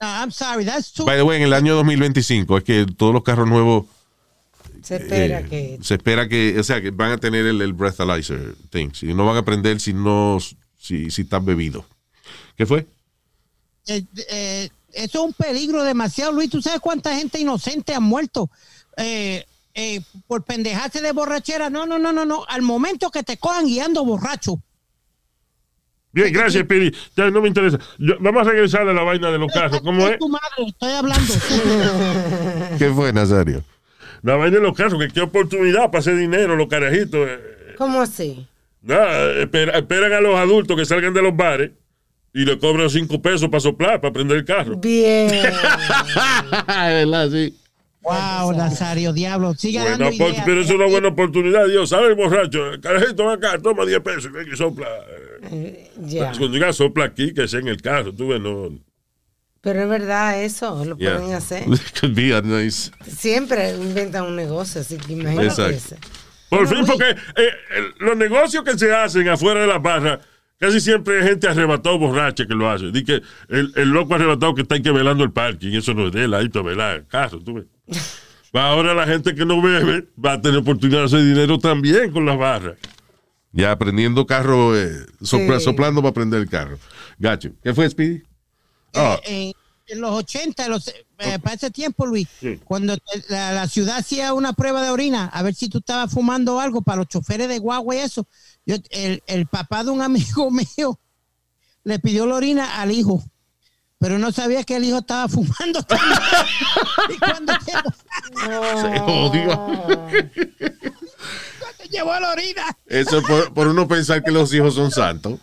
[0.00, 1.04] No, I'm sorry, that's too...
[1.04, 3.84] By the way, en el año 2025 es que todos los carros nuevos
[4.82, 5.78] Se espera eh, que.
[5.82, 9.26] se espera que, o sea, que van a tener el, el breathalyzer things y no
[9.26, 10.38] van a prender si no,
[10.78, 11.84] si, si están bebido.
[12.56, 12.86] ¿Qué fue?
[13.86, 16.50] Eh, eh, eso es un peligro demasiado, Luis.
[16.50, 18.50] ¿Tú sabes cuánta gente inocente ha muerto
[18.96, 21.70] eh, eh, por pendejarse de borrachera?
[21.70, 22.44] No, no, no, no, no.
[22.48, 24.62] Al momento que te cojan guiando borracho.
[26.12, 26.94] Bien, gracias, Piri.
[27.16, 27.78] Ya no me interesa.
[27.98, 29.80] Yo- vamos a regresar a la vaina de los carros.
[29.80, 30.18] ¿Cómo es?
[30.18, 31.34] Tu madre, estoy hablando.
[32.78, 33.62] ¿Qué fue, Nazario?
[34.22, 37.28] La vaina de los carros, que qué oportunidad para hacer dinero, los carajitos.
[37.28, 38.46] eh, ¿Cómo así?
[38.82, 41.70] Nada, espera- esperan a los adultos que salgan de los bares
[42.32, 44.76] y le cobran cinco pesos para soplar, para prender el carro.
[44.76, 45.28] Bien.
[46.66, 47.30] ¿Verdad?
[47.30, 47.56] Sí.
[48.02, 49.54] Wow, Nazario, diablo.
[49.54, 50.42] Sigue Buena dando opor- ideas.
[50.46, 51.88] pero es una buena oportunidad, Dios.
[51.90, 52.72] ¿Sabe el borracho?
[52.72, 54.88] El carajito, ven acá, toma 10 pesos y sopla.
[55.50, 56.30] Eh, ya.
[56.32, 58.12] Cuando llega, sopla aquí, que sea en el carro.
[58.14, 58.70] Tú ves, no.
[59.62, 61.16] Pero es verdad eso, lo Yeah.
[61.18, 61.64] pueden hacer.
[62.00, 62.90] Could be a nice.
[63.06, 65.70] Siempre inventan un negocio, así que imagínate Exacto.
[65.76, 65.96] ese.
[66.48, 70.18] Por Bueno, fin, porque eh, el- los negocios que se hacen afuera de las barras,
[70.58, 72.86] casi siempre hay gente arrebatado borracha que lo hace.
[72.90, 73.22] Dice que
[73.54, 76.24] el, el loco arrebatado que está ahí que velando el parking, eso no es de
[76.24, 77.64] él, ahí para velar el carro, tú ves.
[78.52, 82.26] Ahora la gente que no bebe va a tener oportunidad de hacer dinero también con
[82.26, 82.76] las barras.
[83.52, 85.64] Ya aprendiendo carro, eh, sopla- Sí.
[85.64, 86.78] soplando para prender el carro.
[87.18, 87.50] Gacho.
[87.62, 88.22] ¿Qué fue, Speedy?
[88.94, 89.52] Ah, Eh,
[89.86, 92.60] en los 80, los, eh, para ese tiempo, Luis, Sí.
[92.64, 92.96] cuando
[93.28, 96.98] la ciudad hacía una prueba de orina, a ver si tú estabas fumando algo para
[96.98, 98.26] los choferes de guagua y eso,
[98.66, 100.00] yo, el, el papá de un
[100.42, 100.98] amigo mío
[101.82, 103.22] le pidió la orina al hijo,
[104.00, 105.82] pero no sabía que el hijo estaba fumando.
[105.86, 106.18] también.
[107.10, 109.46] y cuando se jodió.
[111.60, 115.38] cuando llevó la orina, Eso es por, por uno pensar que los hijos son santos.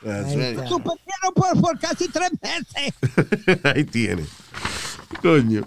[0.00, 3.60] Suspendieron por, por casi tres meses.
[3.64, 4.26] Ahí tiene.
[5.22, 5.62] Coño.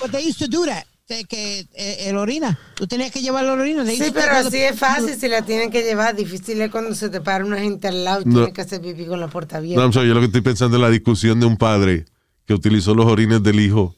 [0.00, 0.86] But they used to do that.
[1.12, 3.84] Que, que, eh, el orina, tú tenías que llevar la orina.
[3.84, 6.16] Sí, pero así es fácil si la tienen que llevar.
[6.16, 8.34] Difícil es cuando se te para una gente al lado y No.
[8.36, 9.82] tienes que hacer pipí con la puerta No, abierta.
[9.82, 12.06] I'm sorry, yo lo que estoy pensando es la discusión de un padre
[12.46, 13.94] que utilizó los orines del hijo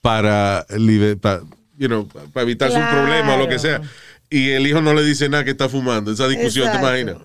[0.00, 1.42] para, libe- pa-
[1.78, 3.02] you know, para evitarse un Claro.
[3.02, 3.80] problema o lo que sea.
[4.30, 6.10] Y el hijo no le dice nada que está fumando.
[6.12, 7.16] Esa discusión, ¿te imaginas?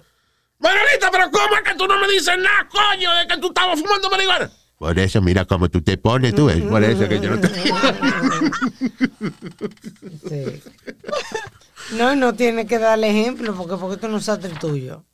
[0.60, 3.80] Manolita, pero ¿cómo es que tú no me dices nada, coño, de que tú estabas
[3.80, 4.51] fumando marihuana?
[4.78, 6.49] Por eso, mira cómo tú te pones, tú.
[6.49, 7.49] Es por eso que yo no te...
[10.28, 10.61] Sí.
[11.93, 15.05] No, no tiene que darle ejemplo porque porque tú no usaste el tuyo.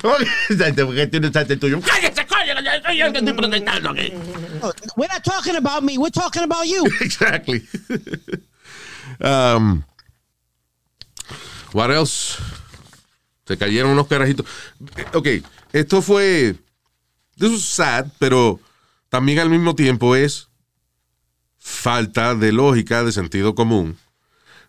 [0.00, 1.80] Porque tú no sabes el tuyo.
[1.80, 2.54] ¡Cállese, coño!
[2.96, 4.12] yo que estoy protestando aquí.
[4.96, 5.98] We're not talking about me.
[5.98, 6.86] We're talking about you.
[7.00, 7.66] Exactly.
[9.20, 9.84] um,
[11.72, 12.38] what else?
[13.46, 14.46] Se cayeron unos carajitos.
[15.12, 15.28] Ok,
[15.72, 16.56] esto fue.
[17.38, 18.60] This was sad, pero
[19.08, 20.48] también al mismo tiempo es
[21.58, 23.96] falta de lógica, de sentido común.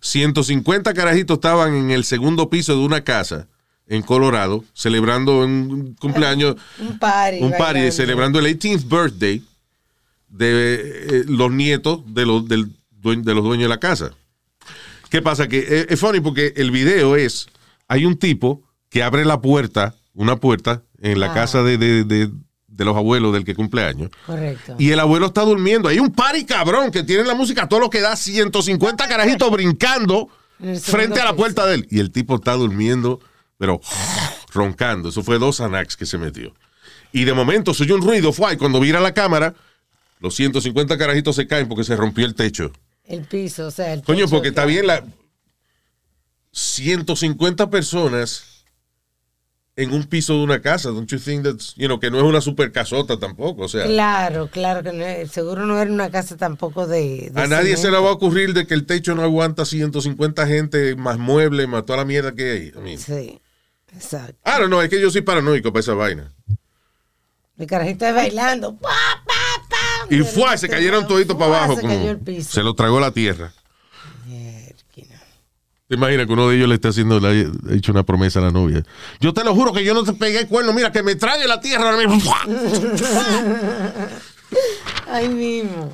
[0.01, 3.47] 150 carajitos estaban en el segundo piso de una casa
[3.87, 7.37] en Colorado, celebrando un cumpleaños Un party.
[7.41, 7.91] un party bailando.
[7.91, 9.43] celebrando el 18th birthday
[10.29, 10.75] de
[11.19, 14.11] eh, los nietos de los, del de los dueños de la casa.
[15.11, 15.47] ¿Qué pasa?
[15.47, 17.47] Que eh, es funny porque el video es,
[17.87, 21.33] hay un tipo que abre la puerta, una puerta, en la Ah.
[21.35, 22.31] casa de, de- de-
[22.75, 24.09] de los abuelos del que cumpleaños.
[24.25, 24.75] Correcto.
[24.77, 25.87] Y el abuelo está durmiendo.
[25.89, 30.27] Hay un party cabrón que tiene la música todo lo que da 150 carajitos brincando
[30.81, 31.35] frente a la piso.
[31.37, 31.87] puerta de él.
[31.89, 33.19] Y el tipo está durmiendo,
[33.57, 33.79] pero
[34.53, 35.09] roncando.
[35.09, 36.53] Eso fue dos Anax que se metió.
[37.13, 39.53] Y de momento se oyó un ruido, fue, y cuando vira la cámara,
[40.19, 42.71] los 150 carajitos se caen porque se rompió el techo.
[43.05, 45.03] El piso, o sea, el Coño, techo porque que- está bien la
[46.51, 48.54] 150 personas
[49.77, 50.89] en un piso de una casa.
[50.89, 53.85] Don't you think that's, you know, que no es una super casota tampoco, o sea.
[53.85, 57.29] Claro, claro que no, seguro no era una casa tampoco de.
[57.33, 60.47] de A nadie se le va a ocurrir de que el techo no aguanta 150
[60.47, 62.67] gente, más muebles, más toda la mierda que hay.
[62.75, 63.41] I mean, Sí,
[63.93, 64.37] exacto.
[64.45, 66.31] I don't know, es que yo soy paranoico para esa vaina.
[67.57, 68.75] El carajito es bailando.
[68.77, 68.89] ¡Pa,
[69.25, 70.13] pa, pa!
[70.13, 71.75] Y fue, se cayeron toditos para abajo.
[71.75, 72.51] Se como- cayó el piso.
[72.51, 73.53] se lo tragó la tierra.
[75.87, 78.43] ¿Te imaginas que uno de ellos le está haciendo, le ha hecho una promesa a
[78.43, 78.83] la novia?
[79.19, 81.47] Yo te lo juro que yo no te pegué el cuerno, mira, que me trague
[81.47, 82.33] la tierra ahora mismo.
[85.07, 85.91] Ay, mismo.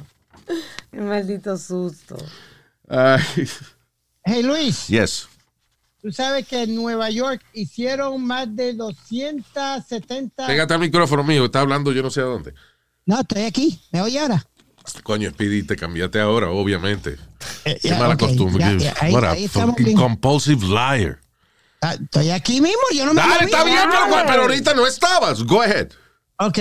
[0.91, 2.17] Qué maldito susto.
[2.87, 3.21] Ay,
[4.23, 4.87] Hey, Luis.
[4.87, 5.27] yes.
[6.01, 10.47] Tú sabes que en Nueva York hicieron más de 270.
[10.47, 12.53] Pégate al micrófono mío, está hablando yo no sé a dónde.
[13.05, 13.79] No, estoy aquí.
[13.91, 14.43] ¿Me oye ahora?
[15.03, 17.17] Coño, Speedy, te cambiaste ahora, obviamente.
[17.65, 18.63] Eh, Qué ya, mala costumbre.
[18.63, 19.97] ya, Qué- ya, ahí- what a ahí estamos fucking bien.
[19.97, 21.19] compulsive liar.
[21.81, 25.43] Ah, Estoy aquí mismo, yo no me Dale, está bien, pero, pero ahorita no estabas.
[25.43, 25.89] Go ahead.
[26.37, 26.59] Ok.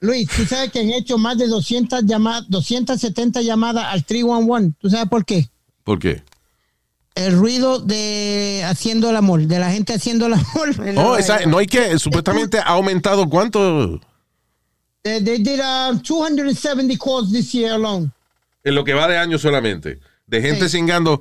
[0.00, 4.72] Luis, tú sabes que han hecho más de 200 llamadas, 270 llamadas al 311.
[4.78, 5.48] ¿Tú sabes por qué?
[5.84, 6.22] ¿Por qué?
[7.14, 10.70] El ruido de haciendo el amor, de la gente haciendo el amor.
[10.96, 14.00] Oh, esa- no hay que, supuestamente ha aumentado cuánto
[15.02, 18.10] They, they did um, 270 calls this year alone.
[18.62, 19.98] en lo que va de año solamente.
[20.26, 21.20] De gente cingando.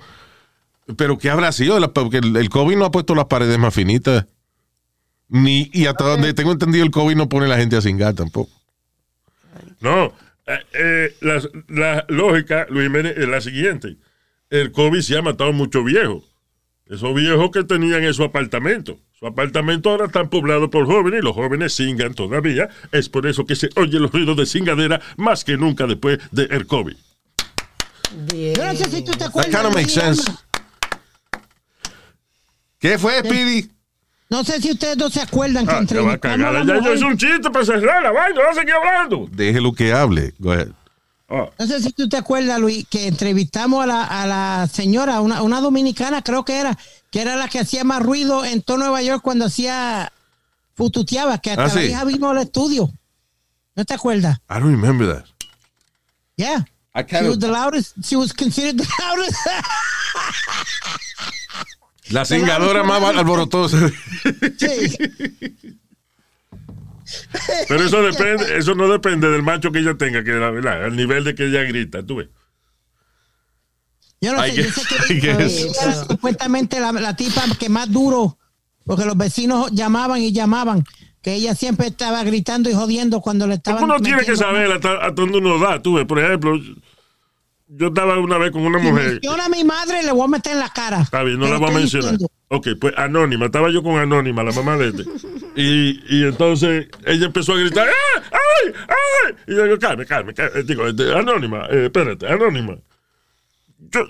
[0.97, 1.79] Pero ¿qué habrá sido?
[1.79, 4.25] La- Porque el, COVID no ha puesto las paredes más finitas.
[5.29, 8.15] Ni, y hasta donde tengo entendido, el COVID no pone a la gente a cingar
[8.15, 8.51] tampoco.
[9.79, 10.05] No,
[10.47, 13.95] eh, eh, la, la lógica, Luis Jiménez, es la siguiente.
[14.49, 16.23] El COVID se ha matado muchos viejos.
[16.89, 18.97] Esos viejos que tenían en su apartamento.
[19.19, 22.67] Su apartamento ahora están poblados por jóvenes y los jóvenes cingan todavía.
[22.91, 26.65] Es por eso que se oye los ruidos de cingadera más que nunca después del
[26.65, 26.95] COVID.
[28.33, 29.55] Yo no sé si tú te That acuerdas.
[29.55, 30.23] kind of makes sense.
[32.79, 33.69] ¿Qué fue, Speedy?
[34.29, 36.55] No sé si ustedes dos se acuerdan que Ah, te va a entrevistamos cagar.
[36.55, 39.27] a la Ya yo hice un chiste para cerrar la vaina, no seguí hablando.
[39.31, 40.33] Déjelo que hable.
[40.39, 40.69] Go ahead.
[41.29, 45.21] Ah, No sé si tú te acuerdas, Luis, que entrevistamos a la, a la señora,
[45.21, 46.77] una, una dominicana, creo que era,
[47.11, 50.11] que era la que hacía más ruido en todo Nueva York cuando hacía
[50.75, 51.79] fututeaba, que hasta Ah, la sí.
[51.87, 52.89] hija vino al estudio.
[53.75, 54.37] ¿No te acuerdas?
[54.49, 55.25] I don't remember that.
[56.35, 56.65] Yeah.
[56.95, 57.93] I She was the loudest.
[58.03, 59.37] She was considered the loudest.
[62.09, 63.77] La cingadora más alborotosa.
[64.57, 64.97] Sí.
[67.67, 70.95] Pero eso depende, eso no depende del macho que ella tenga, que la verdad, al
[70.95, 72.27] nivel de que ella grita, tú ves.
[74.21, 75.29] Yo no I sé, yo guess- sé que
[75.83, 78.37] era supuestamente la, la tipa que más duro,
[78.85, 80.83] porque los vecinos llamaban y llamaban,
[81.21, 83.83] que ella siempre estaba gritando y jodiendo cuando le estaban.
[83.83, 86.05] Uno tiene que saber hasta, hasta dónde uno da, tú ves.
[86.05, 86.59] Por ejemplo,
[87.71, 89.11] yo estaba una vez con una Si mujer.
[89.13, 91.01] menciona a mi madre, le voy a meter en la cara.
[91.01, 92.11] Está bien, no la voy a mencionar.
[92.11, 92.31] diciendo.
[92.49, 93.45] Ok, pues Anónima.
[93.45, 95.03] Estaba yo con Anónima, la mamá de este.
[95.55, 98.21] Y, y entonces ella empezó a gritar, ¡Ah!
[98.31, 98.73] ¡ay!
[98.87, 99.35] ¡ay!
[99.47, 100.63] Y yo digo, calme, calme, calme.
[100.63, 102.75] Digo, este, Anónima, eh, espérate, Anónima.
[103.91, 104.01] Yo,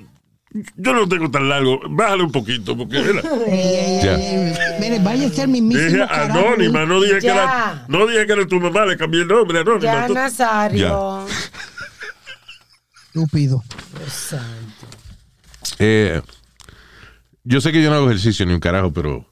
[0.77, 1.79] yo no tengo tan largo.
[1.89, 4.15] Bájale un poquito, porque mira, Eh, Ya.
[4.17, 5.85] eh, Mire, vaya a ser mismísimo.
[5.89, 9.21] dije carajo, Anónima, no dije, que era, no dije que era tu mamá, le cambié
[9.23, 10.07] el nombre, Anónima.
[10.07, 11.25] Ya, Nazario.
[13.13, 13.63] Estúpido.
[15.79, 16.21] Eh,
[17.43, 19.25] yo sé que yo no hago ejercicio ni un carajo, pero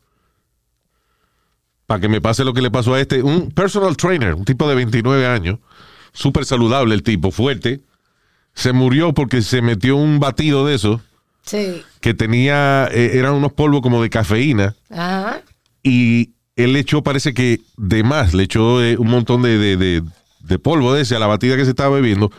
[1.85, 4.67] para que me pase lo que le pasó a este, un personal trainer, un tipo
[4.67, 5.59] de 29 años,
[6.11, 7.81] súper saludable el tipo, fuerte,
[8.53, 11.01] se murió porque se metió un batido de eso
[11.43, 11.81] Sí.
[12.01, 15.41] que tenía, eh, eran unos polvos como de cafeína Ajá.
[15.83, 19.77] y él le echó, parece que de más, le echó eh, un montón de, de-
[19.77, 20.03] de-
[20.41, 22.31] de polvo de ese a la batida que se estaba bebiendo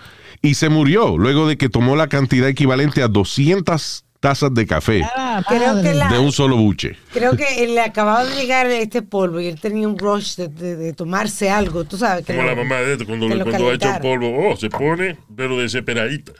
[0.43, 5.03] y se murió luego de que tomó la cantidad equivalente a 200 tazas de café
[5.16, 6.97] Ah, Creo que la- de un solo buche.
[7.12, 10.76] Creo que le acababa de llegar este polvo y él tenía un rush de, de-
[10.76, 12.24] de tomarse algo, tú sabes.
[12.26, 14.03] Que Como lo- la mamá de este, cuando, lo cuando un calentaron.
[14.03, 16.32] polvo, oh, se pone, pero desesperadita.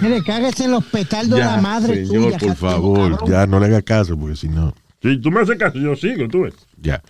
[0.00, 2.38] Mire, cáguese en los petardos de la madre señor, tuya.
[2.38, 3.30] por favor, cabrón.
[3.30, 4.72] ya no le haga caso porque si no,
[5.02, 6.54] Si tú me haces caso, yo sigo, tú ves.
[6.80, 7.02] ya.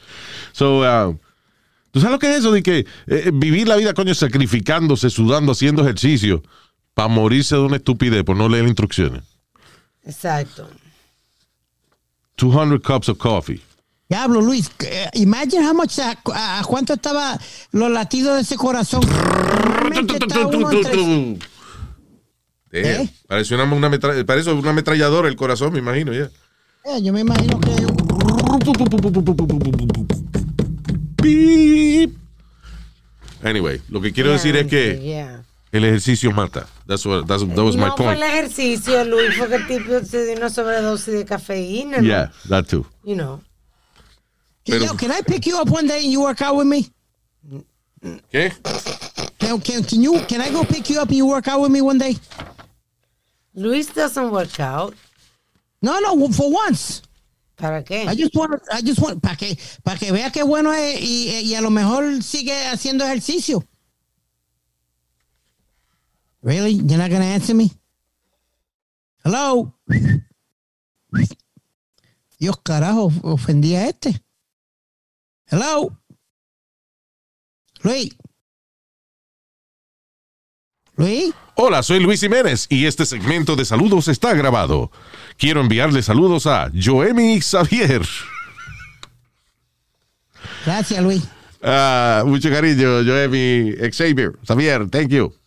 [0.52, 1.16] So, uh,
[1.92, 5.52] ¿tú sabes lo que es eso de que eh, vivir la vida, coño, sacrificándose, sudando,
[5.52, 6.42] haciendo ejercicio
[6.94, 9.22] para morirse de una estupidez por no leer instrucciones?
[10.04, 10.68] Exacto.
[12.36, 13.60] 200 cups of coffee.
[14.08, 17.38] Diablo, Luis, eh, imagine how much, a, cuánto estaba
[17.70, 19.00] los latidos de ese corazón.
[22.72, 23.08] ¿Eh?
[23.26, 26.30] Parece, una, una metra- parece una ametralladora el corazón, me imagino, ya.
[26.84, 27.70] Eh, yo me imagino que.
[33.42, 35.42] Anyway, lo que quiero decir es que Yeah.
[35.72, 36.66] el ejercicio mata.
[36.86, 38.18] That's what, that's, that was my no fue point.
[38.18, 42.02] el ejercicio, Luis, fue que el tipo se dio una sobredosis de cafeína, ¿no?
[42.04, 42.86] Yeah, that too.
[43.04, 43.40] You know.
[44.64, 46.88] Pero- Yo, can I pick you up one day and you work out with me?
[48.32, 48.52] ¿Qué?
[49.38, 51.70] Can, can, can you can I go pick you up and you work out with
[51.72, 52.16] me one day?
[53.54, 54.94] Luis doesn't work out.
[55.82, 57.02] No, no, for once.
[57.56, 58.04] ¿Para qué?
[58.04, 61.28] I just want, I just want, para que, para que vea qué bueno es y,
[61.40, 63.66] y a lo mejor sigue haciendo ejercicio.
[66.42, 66.76] Really?
[66.76, 67.70] You're not gonna answer me?
[69.24, 69.72] Hello?
[72.38, 74.20] Dios carajo, ofendí a este.
[75.46, 75.96] Hello?
[77.82, 78.10] Luis.
[80.96, 84.90] Luis, Hola, soy Luis Jiménez y este segmento de saludos está grabado.
[85.42, 88.02] Quiero enviarle saludos a Joemi Xavier.
[90.64, 91.24] gracias, Luis.
[91.60, 94.38] Ah, mucho cariño, Joemi Xavier.
[94.46, 95.30] Xavier, thank you.
[95.30, 95.38] ¿Tú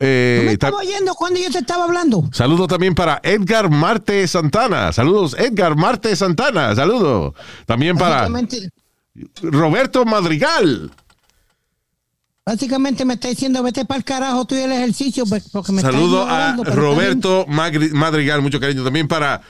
[0.00, 2.28] Eh, me estabas oyendo cuando yo te estaba hablando?
[2.30, 4.92] saludo también para Edgar Marte Santana.
[4.92, 6.74] Saludos, Edgar Marte Santana.
[6.76, 7.34] Saludo.
[7.64, 8.28] También para
[9.40, 10.90] Roberto Madrigal.
[12.48, 15.82] Básicamente me está diciendo, vete para el carajo tú y el ejercicio, pues, porque me
[15.82, 18.40] Saludo a Roberto Magri- Madrigal.
[18.40, 18.82] Mucho cariño.
[18.82, 19.42] También para.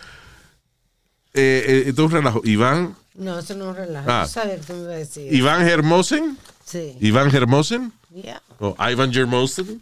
[1.32, 2.40] Eh, eh, esto es un relajo.
[2.44, 2.96] Iván.
[3.14, 4.11] No, eso no es un relajo.
[4.11, 4.22] Ah.
[4.26, 5.32] Tú sabes que tú me ibas a decir.
[5.32, 6.38] Iván Hermosen.
[6.64, 6.96] Sí.
[7.01, 7.92] Iván Hermosen.
[8.12, 8.42] Yeah.
[8.59, 9.80] O Ivan Hermosen.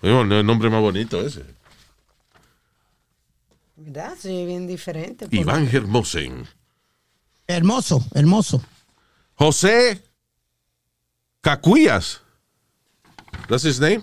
[0.00, 1.44] Oye, no, el nombre más bonito ese.
[3.76, 4.14] ¿Verdad?
[4.20, 5.26] Soy bien diferente.
[5.30, 6.46] Iván Hermosen.
[7.46, 8.62] Hermoso, hermoso.
[9.34, 10.02] José
[11.44, 12.20] Cacuías.
[13.48, 14.02] That's his name?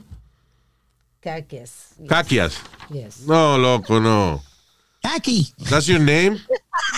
[1.21, 2.61] Caquias.
[2.89, 3.25] Yes.
[3.25, 4.41] No, loco, no.
[5.03, 6.37] Aquí, That's your name?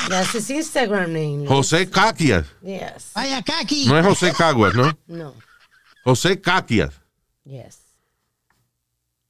[0.09, 1.45] That's his Instagram name.
[1.47, 2.45] José Caquias.
[2.61, 3.11] Yes.
[3.15, 3.87] vaya Kaki.
[3.87, 4.91] No es José Caguas, ¿no?
[5.07, 5.33] No.
[6.03, 6.91] José Caquias.
[7.45, 7.79] Yes.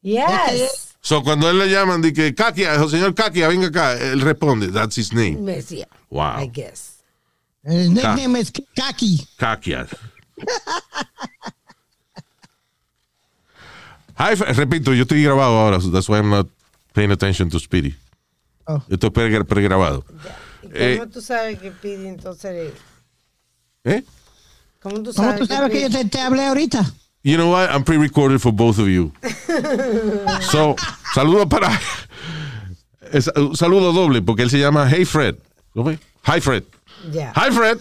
[0.02, 0.96] Yes.
[1.02, 4.72] So, cuando él le llaman, de que Caquias, oh, señor Caquias, venga acá, él responde,
[4.72, 5.46] that's his name.
[5.46, 5.86] Yes, yeah.
[6.10, 6.40] Wow.
[6.40, 7.04] I guess.
[7.64, 9.28] El nickname es Kaki.
[9.38, 9.90] Caquias.
[14.18, 16.48] Hi, f- repito, yo estoy grabado ahora, so that's why I'm not
[16.94, 17.96] paying attention to Speedy.
[18.68, 18.82] Oh.
[18.88, 20.06] Yo estoy pre- pregrabado.
[20.64, 20.98] ¿Y Eh.
[21.00, 22.74] ¿Cómo tú sabes que Pidi entonces...
[23.84, 24.04] ¿Eh?
[24.82, 26.86] ¿Cómo tú ¿Cómo sabes, tú sabes que yo te, te hablé ahorita?
[27.24, 27.70] You know what?
[27.72, 29.12] I'm pre-recorded for both of you.
[30.52, 30.76] So,
[31.14, 31.70] saludo para.
[33.12, 35.36] es- un saludo doble, porque él se llama Hey Fred.
[35.74, 36.00] ¿Cómo es?
[36.26, 36.64] Hi Fred.
[37.12, 37.34] Ya.
[37.36, 37.80] Hi Fred.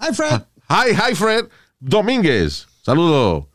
[0.00, 0.42] Hi, Fred.
[0.70, 1.46] Hi, hi Fred.
[1.80, 2.66] Domínguez.
[2.82, 3.48] Saludo.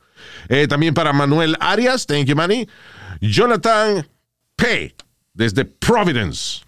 [0.49, 2.05] Eh, también para Manuel Arias.
[2.05, 2.67] Thank you, Manny.
[3.21, 4.07] Jonathan
[4.55, 4.95] P.
[5.33, 6.63] Desde Providence.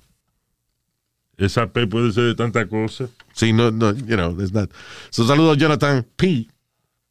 [1.38, 3.08] Esa P puede ser de tanta cosa.
[3.34, 4.72] Sí, no, no, you know, there's not.
[5.10, 6.48] So, saludo a Jonathan P.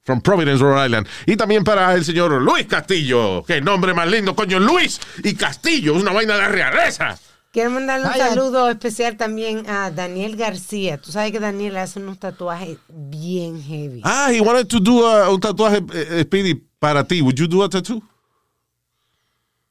[0.02, 1.06] From Providence, Rhode Island.
[1.26, 3.42] Y también para el señor Luis Castillo.
[3.44, 4.60] Qué nombre más lindo, coño.
[4.60, 5.96] Luis y Castillo.
[5.96, 7.18] Es una vaina de realeza.
[7.54, 8.30] Quiero mandarle un Vaya.
[8.30, 11.00] saludo especial también a Daniel García.
[11.00, 14.00] Tú sabes que Daniel hace unos tatuajes bien heavy.
[14.02, 17.22] Ah, he wanted to do a- un tatuaje, eh, eh, Speedy, para ti.
[17.22, 18.02] Would you do a tattoo?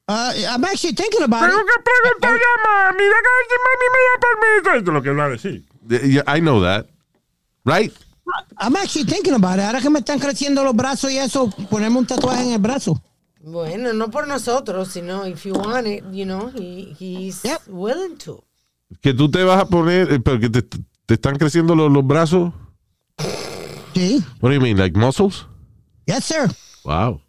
[0.08, 1.66] Uh, I'm actually thinking about Tengo it.
[1.68, 4.78] que preguntarle a mami, de que si mami me da permiso.
[4.78, 5.64] Esto es lo que él va a decir.
[5.90, 6.86] Yeah, I know that.
[7.66, 7.92] Right?
[8.60, 9.66] I'm actually thinking about it.
[9.66, 13.02] Ahora que me están creciendo los brazos y eso, ponerme un tatuaje en el brazo.
[13.46, 17.62] Bueno, no por nosotros, sino if you want it, you know, he, he's Yep.
[17.68, 18.44] willing to.
[19.02, 22.06] Que tú te vas a poner, eh, pero que te, te están creciendo los, los
[22.08, 22.54] brazos.
[23.94, 24.24] Sí.
[24.40, 25.46] What do you mean, like muscles?
[26.06, 26.50] Yes, sir.
[26.86, 27.22] Wow.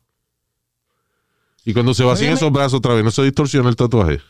[1.65, 4.21] Y cuando se vacían esos brazos otra vez, ¿no se distorsiona el tatuaje?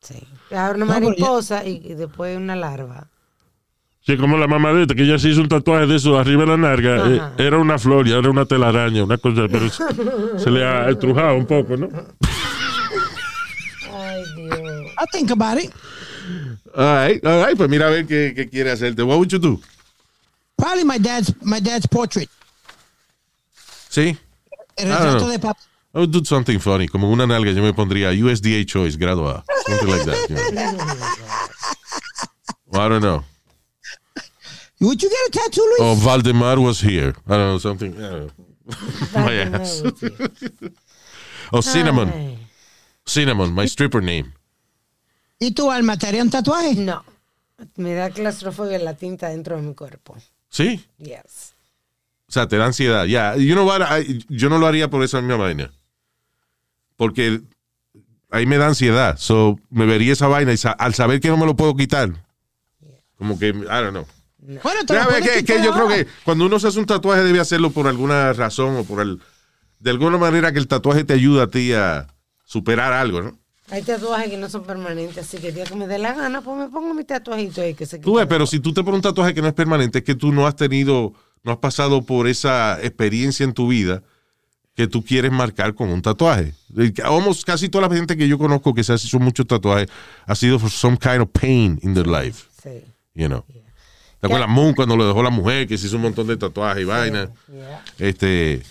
[0.00, 0.26] Sí.
[0.50, 3.10] Ahora una mariposa y, y después una larva.
[4.02, 6.56] Sí, como la mamadita, que ella se hizo un tatuaje de eso arriba de la
[6.56, 7.06] narga.
[7.06, 10.88] Eh, era una flor y era una telaraña, una cosa, pero se, se le ha
[10.88, 11.88] estrujado un poco, ¿no?
[13.92, 14.58] Ay, Dios.
[14.98, 15.70] I'll think about it.
[16.74, 19.02] All right, all right, pues mira a ver qué, qué quiere hacerte.
[19.02, 19.60] What would you do?
[20.56, 22.28] Probably my dad's my dad's portrait.
[23.88, 24.16] Sí.
[24.76, 25.60] El I retrato de papá.
[25.92, 29.44] I would do something funny, como una nalga, yo me pondría USDA Choice, grado A.
[29.66, 30.28] Something like that.
[30.28, 30.84] you know.
[32.72, 33.24] Well, I don't know.
[34.80, 35.80] Would you get a tattoo, Luis?
[35.80, 37.14] Oh, Valdemar was here.
[37.26, 37.94] I don't know, something.
[37.96, 38.32] I don't know.
[39.14, 39.82] My ass.
[41.52, 42.08] Oh, Cinnamon.
[42.10, 42.38] Ay,
[43.04, 44.32] Cinnamon, my stripper name.
[45.40, 46.76] ¿Y tú, Alma, te haría un tatuaje?
[46.76, 47.04] No.
[47.74, 50.16] Me da claustrofobia la tinta dentro de mi cuerpo.
[50.48, 50.86] Sí.
[50.98, 51.54] Yes.
[52.28, 53.04] O sea, te da ansiedad.
[53.06, 53.80] Ya, you know what?
[54.00, 55.72] I- yo no lo haría por esa misma vaina.
[56.96, 57.40] Porque
[58.30, 59.16] ahí me da ansiedad.
[59.18, 62.12] So, me vería esa vaina y sa- al saber que no me lo puedo quitar.
[63.18, 64.06] Como que, I don't know.
[64.62, 67.70] Bueno, te que, que yo creo que cuando uno se hace un tatuaje debe hacerlo
[67.70, 69.20] por alguna razón o por el,
[69.78, 72.06] de alguna manera que el tatuaje te ayuda a ti a
[72.44, 73.38] superar algo, ¿no?
[73.70, 76.40] Hay tatuajes que no son permanentes, así que el día que me dé la gana,
[76.42, 78.96] pues me pongo mi tatuajito ahí que se Tú ves, pero si tú te pones
[78.96, 81.12] un tatuaje que no es permanente, es que tú no has tenido,
[81.44, 84.02] no has pasado por esa experiencia en tu vida
[84.74, 86.54] que tú quieres marcar con un tatuaje.
[87.04, 89.88] Almost casi toda la gente que yo conozco que se ha hecho muchos tatuajes
[90.26, 92.82] ha sido for some kind of pain in their life, Sí.
[93.14, 93.44] you know.
[94.20, 96.82] ¿Te acuerdas Moon cuando lo dejó la mujer que se hizo un montón de tatuajes
[96.82, 97.30] y vainas?
[97.50, 97.82] Yeah.
[97.98, 98.62] Este,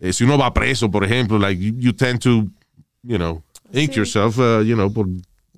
[0.00, 2.46] eh, si uno va preso, por ejemplo, like you, you tend to,
[3.02, 3.42] you know,
[3.72, 5.06] ink yourself, uh, you know, por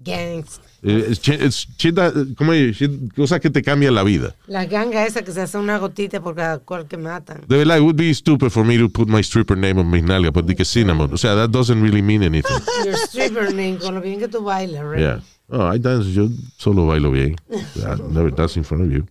[0.05, 0.61] gangs.
[0.83, 2.79] Eh, Es, es chita- ¿cómo es?
[3.17, 4.35] Cosas que te cambian la vida.
[4.47, 7.41] La ganga esa que se hace una gotita por cada cual que matan.
[7.49, 10.05] De verdad, it would be stupid for me to put my stripper name on mis
[10.05, 11.13] nalgas, but di que cinnamon.
[11.13, 12.59] O sea, that doesn't really mean anything.
[12.85, 15.01] Your stripper name, con lo bien que tú bailas, right?
[15.01, 15.21] Yeah.
[15.51, 16.29] Oh, I dance, yo
[16.59, 17.35] solo bailo bien.
[17.51, 19.05] I never dance in front of you.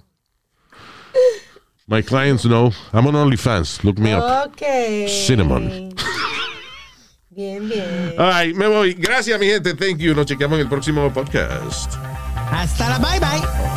[1.87, 2.71] My clients know.
[2.91, 3.83] I'm on OnlyFans.
[3.83, 4.47] Look me up.
[4.47, 5.07] Ok.
[5.07, 5.93] Cinnamon.
[7.29, 8.15] Bien, bien.
[8.17, 8.93] Ay, me voy.
[8.95, 9.75] Gracias, mi gente.
[9.75, 10.15] Thank you.
[10.15, 11.93] Nos chequeamos en el próximo podcast.
[12.51, 13.76] Hasta la bye bye.